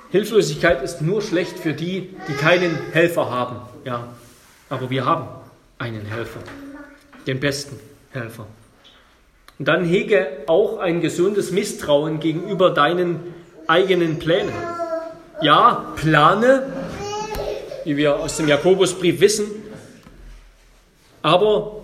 Hilflosigkeit 0.10 0.82
ist 0.84 1.02
nur 1.02 1.22
schlecht 1.22 1.60
für 1.60 1.74
die, 1.74 2.16
die 2.28 2.34
keinen 2.34 2.76
Helfer 2.94 3.30
haben. 3.30 3.58
Ja, 3.84 4.08
aber 4.70 4.90
wir 4.90 5.06
haben 5.06 5.28
einen 5.78 6.06
Helfer, 6.06 6.40
den 7.28 7.40
besten 7.40 7.80
Helfer. 8.12 8.48
Und 9.60 9.68
dann 9.68 9.84
hege 9.84 10.28
auch 10.48 10.80
ein 10.80 11.02
gesundes 11.02 11.52
Misstrauen 11.52 12.20
gegenüber 12.20 12.72
deinen 12.72 13.34
eigenen 13.68 14.18
Plänen. 14.18 14.54
Ja, 15.42 15.94
plane, 15.96 16.72
wie 17.84 17.98
wir 17.98 18.18
aus 18.20 18.38
dem 18.38 18.48
Jakobusbrief 18.48 19.20
wissen, 19.20 19.46
aber 21.22 21.84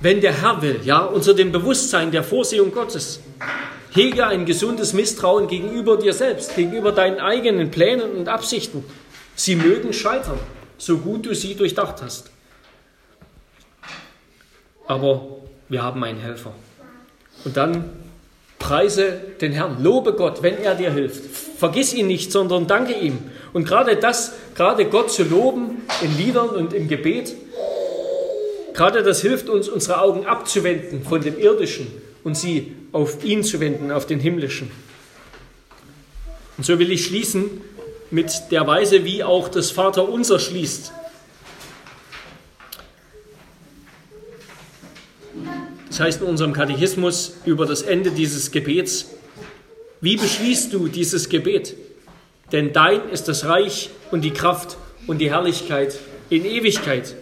wenn 0.00 0.20
der 0.20 0.32
Herr 0.32 0.62
will, 0.62 0.80
ja, 0.84 1.00
unter 1.00 1.34
dem 1.34 1.52
Bewusstsein 1.52 2.10
der 2.10 2.24
Vorsehung 2.24 2.72
Gottes, 2.72 3.20
hege 3.92 4.26
ein 4.26 4.46
gesundes 4.46 4.92
Misstrauen 4.92 5.46
gegenüber 5.46 5.96
dir 5.96 6.12
selbst, 6.12 6.56
gegenüber 6.56 6.92
deinen 6.92 7.20
eigenen 7.20 7.70
Plänen 7.70 8.12
und 8.12 8.28
Absichten. 8.28 8.84
Sie 9.34 9.56
mögen 9.56 9.92
scheitern, 9.92 10.38
so 10.78 10.98
gut 10.98 11.26
du 11.26 11.34
sie 11.34 11.54
durchdacht 11.54 12.02
hast. 12.02 12.30
Aber 14.90 15.36
wir 15.68 15.84
haben 15.84 16.02
einen 16.02 16.18
Helfer. 16.18 16.52
Und 17.44 17.56
dann 17.56 17.90
preise 18.58 19.20
den 19.40 19.52
Herrn, 19.52 19.80
lobe 19.80 20.14
Gott, 20.14 20.42
wenn 20.42 20.58
er 20.58 20.74
dir 20.74 20.90
hilft. 20.90 21.24
Vergiss 21.58 21.94
ihn 21.94 22.08
nicht, 22.08 22.32
sondern 22.32 22.66
danke 22.66 22.94
ihm. 22.94 23.18
Und 23.52 23.68
gerade 23.68 23.94
das, 23.94 24.32
gerade 24.56 24.86
Gott 24.86 25.12
zu 25.12 25.22
loben 25.22 25.82
in 26.02 26.18
Liedern 26.18 26.48
und 26.48 26.72
im 26.72 26.88
Gebet, 26.88 27.36
gerade 28.74 29.04
das 29.04 29.22
hilft 29.22 29.48
uns, 29.48 29.68
unsere 29.68 30.00
Augen 30.00 30.26
abzuwenden 30.26 31.04
von 31.04 31.20
dem 31.20 31.38
Irdischen 31.38 31.86
und 32.24 32.36
sie 32.36 32.74
auf 32.90 33.22
ihn 33.22 33.44
zu 33.44 33.60
wenden, 33.60 33.92
auf 33.92 34.06
den 34.06 34.18
Himmlischen. 34.18 34.72
Und 36.56 36.64
so 36.64 36.80
will 36.80 36.90
ich 36.90 37.06
schließen 37.06 37.48
mit 38.10 38.32
der 38.50 38.66
Weise, 38.66 39.04
wie 39.04 39.22
auch 39.22 39.48
das 39.50 39.70
Vaterunser 39.70 40.40
schließt. 40.40 40.92
Heißt 46.00 46.22
in 46.22 46.28
unserem 46.28 46.54
Katechismus 46.54 47.34
über 47.44 47.66
das 47.66 47.82
Ende 47.82 48.10
dieses 48.10 48.50
Gebets, 48.50 49.10
wie 50.00 50.16
beschließt 50.16 50.72
du 50.72 50.88
dieses 50.88 51.28
Gebet? 51.28 51.76
Denn 52.52 52.72
dein 52.72 53.10
ist 53.10 53.28
das 53.28 53.44
Reich 53.44 53.90
und 54.10 54.22
die 54.22 54.30
Kraft 54.30 54.78
und 55.06 55.18
die 55.18 55.30
Herrlichkeit 55.30 55.98
in 56.30 56.46
Ewigkeit. 56.46 57.14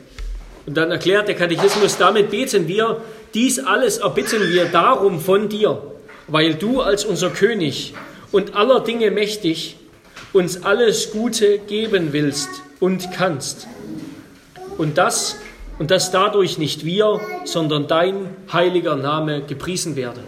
Und 0.65 0.77
dann 0.77 0.93
erklärt 0.93 1.27
der 1.27 1.35
Katechismus, 1.35 1.99
damit 1.99 2.31
beten 2.31 2.69
wir, 2.69 3.01
dies 3.35 3.59
alles 3.59 3.99
erbitten 3.99 4.53
wir 4.53 4.67
darum 4.67 5.21
von 5.21 5.49
dir, 5.49 5.83
weil 6.29 6.55
du 6.55 6.81
als 6.81 7.05
unser 7.05 7.31
König 7.31 7.95
und 8.31 8.55
aller 8.55 8.81
Dinge 8.81 9.11
mächtig 9.11 9.77
uns 10.33 10.63
alles 10.63 11.11
Gute 11.11 11.59
geben 11.59 12.13
willst 12.13 12.49
und 12.79 13.11
kannst. 13.13 13.67
Und 14.77 14.99
das 14.99 15.37
und 15.79 15.91
dass 15.91 16.11
dadurch 16.11 16.59
nicht 16.59 16.85
wir, 16.85 17.21
sondern 17.45 17.87
dein 17.87 18.37
heiliger 18.53 18.97
Name 18.97 19.43
gepriesen 19.43 19.97
werde. 19.97 20.21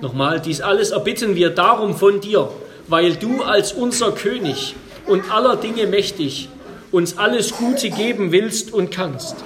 Nochmal, 0.00 0.40
dies 0.40 0.60
alles 0.60 0.90
erbitten 0.90 1.36
wir 1.36 1.50
darum 1.50 1.94
von 1.94 2.20
dir, 2.20 2.50
weil 2.88 3.16
du 3.16 3.42
als 3.42 3.72
unser 3.72 4.12
König 4.12 4.74
und 5.06 5.30
aller 5.30 5.56
Dinge 5.56 5.86
mächtig 5.86 6.48
uns 6.90 7.18
alles 7.18 7.52
Gute 7.52 7.90
geben 7.90 8.32
willst 8.32 8.72
und 8.72 8.90
kannst, 8.90 9.36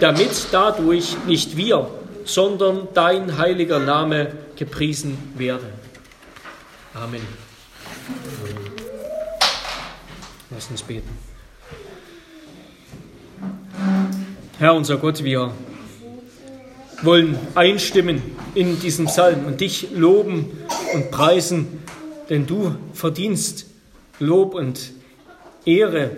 damit 0.00 0.48
dadurch 0.52 1.16
nicht 1.26 1.56
wir, 1.56 1.88
sondern 2.24 2.88
dein 2.94 3.38
heiliger 3.38 3.78
Name 3.78 4.32
gepriesen 4.56 5.16
werde. 5.36 5.66
Amen. 6.94 7.22
Lass 10.50 10.70
uns 10.70 10.82
beten. 10.82 11.25
Herr 14.58 14.74
unser 14.74 14.96
Gott, 14.96 15.22
wir 15.22 15.52
wollen 17.02 17.38
einstimmen 17.54 18.22
in 18.54 18.80
diesem 18.80 19.04
Psalm 19.04 19.44
und 19.44 19.60
dich 19.60 19.88
loben 19.92 20.50
und 20.94 21.10
preisen, 21.10 21.82
denn 22.30 22.46
du 22.46 22.74
verdienst 22.94 23.66
Lob 24.18 24.54
und 24.54 24.92
Ehre, 25.66 26.12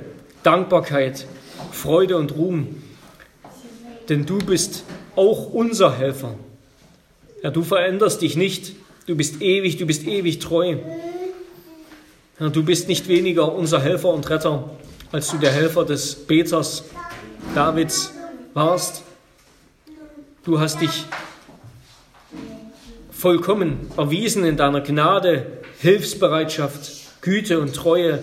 Dankbarkeit, 0.45 1.27
Freude 1.73 2.17
und 2.17 2.37
Ruhm, 2.37 2.81
denn 4.09 4.25
du 4.25 4.39
bist 4.39 4.85
auch 5.17 5.53
unser 5.53 5.99
Helfer. 5.99 6.37
Herr, 7.43 7.51
du 7.51 7.65
veränderst 7.65 8.23
dich 8.23 8.37
nicht, 8.37 8.77
du 9.09 9.17
bist 9.17 9.43
ewig, 9.43 9.79
du 9.79 9.87
bist 9.87 10.07
ewig 10.07 10.39
treu. 10.39 10.77
Herr, 12.37 12.51
du 12.51 12.63
bist 12.63 12.87
nicht 12.87 13.09
weniger 13.09 13.53
unser 13.53 13.81
Helfer 13.81 14.11
und 14.11 14.31
Retter, 14.31 14.71
als 15.11 15.29
du 15.29 15.39
der 15.39 15.51
Helfer 15.51 15.85
des 15.85 16.15
Beters, 16.15 16.85
Davids, 17.53 18.13
warst. 18.55 19.03
Du 20.45 20.61
hast 20.61 20.81
dich 20.81 21.05
vollkommen 23.11 23.91
erwiesen 23.97 24.45
in 24.45 24.57
deiner 24.57 24.81
Gnade, 24.81 25.47
Hilfsbereitschaft, 25.81 27.21
Güte 27.21 27.61
und 27.61 27.75
Treue 27.75 28.23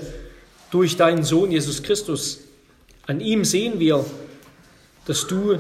durch 0.72 0.98
deinen 0.98 1.24
Sohn 1.24 1.52
Jesus 1.52 1.84
Christus. 1.84 2.40
An 3.08 3.20
ihm 3.20 3.46
sehen 3.46 3.80
wir, 3.80 4.06
dass 5.06 5.28
du 5.28 5.58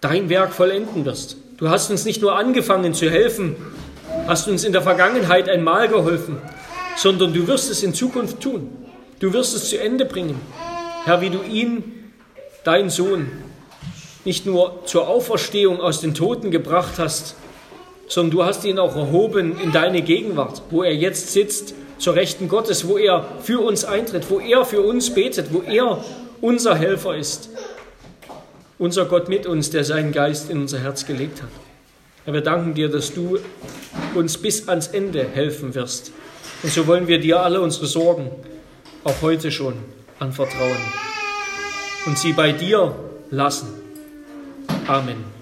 dein 0.00 0.28
Werk 0.28 0.52
vollenden 0.52 1.04
wirst. 1.04 1.36
Du 1.58 1.68
hast 1.68 1.90
uns 1.90 2.04
nicht 2.04 2.22
nur 2.22 2.36
angefangen 2.36 2.94
zu 2.94 3.10
helfen, 3.10 3.56
hast 4.26 4.48
uns 4.48 4.64
in 4.64 4.72
der 4.72 4.82
Vergangenheit 4.82 5.48
einmal 5.48 5.88
geholfen, 5.88 6.38
sondern 6.96 7.32
du 7.32 7.46
wirst 7.46 7.70
es 7.70 7.82
in 7.82 7.92
Zukunft 7.92 8.40
tun. 8.40 8.70
Du 9.20 9.32
wirst 9.32 9.54
es 9.54 9.68
zu 9.68 9.80
Ende 9.80 10.04
bringen. 10.04 10.40
Herr, 11.04 11.20
wie 11.20 11.30
du 11.30 11.42
ihn 11.42 12.05
dein 12.66 12.90
Sohn 12.90 13.30
nicht 14.24 14.44
nur 14.44 14.82
zur 14.86 15.08
Auferstehung 15.08 15.80
aus 15.80 16.00
den 16.00 16.14
Toten 16.14 16.50
gebracht 16.50 16.98
hast, 16.98 17.36
sondern 18.08 18.30
du 18.32 18.44
hast 18.44 18.64
ihn 18.64 18.78
auch 18.78 18.96
erhoben 18.96 19.58
in 19.60 19.72
deine 19.72 20.02
Gegenwart, 20.02 20.62
wo 20.70 20.82
er 20.82 20.94
jetzt 20.94 21.32
sitzt, 21.32 21.74
zur 21.98 22.14
Rechten 22.14 22.48
Gottes, 22.48 22.86
wo 22.88 22.98
er 22.98 23.24
für 23.40 23.60
uns 23.60 23.84
eintritt, 23.84 24.28
wo 24.28 24.38
er 24.38 24.64
für 24.64 24.82
uns 24.82 25.14
betet, 25.14 25.52
wo 25.52 25.62
er 25.62 26.04
unser 26.40 26.74
Helfer 26.74 27.16
ist. 27.16 27.48
Unser 28.78 29.06
Gott 29.06 29.28
mit 29.28 29.46
uns, 29.46 29.70
der 29.70 29.84
seinen 29.84 30.12
Geist 30.12 30.50
in 30.50 30.60
unser 30.60 30.80
Herz 30.80 31.06
gelegt 31.06 31.42
hat. 31.42 31.48
Herr, 32.24 32.34
wir 32.34 32.42
danken 32.42 32.74
dir, 32.74 32.90
dass 32.90 33.14
du 33.14 33.38
uns 34.14 34.36
bis 34.36 34.68
ans 34.68 34.88
Ende 34.88 35.26
helfen 35.26 35.74
wirst. 35.74 36.12
Und 36.62 36.72
so 36.72 36.86
wollen 36.86 37.08
wir 37.08 37.18
dir 37.18 37.40
alle 37.40 37.60
unsere 37.60 37.86
Sorgen 37.86 38.30
auch 39.04 39.22
heute 39.22 39.50
schon 39.50 39.74
anvertrauen 40.18 40.76
und 42.06 42.18
sie 42.18 42.32
bei 42.32 42.52
dir 42.52 42.94
lassen. 43.30 43.68
Amen. 44.86 45.35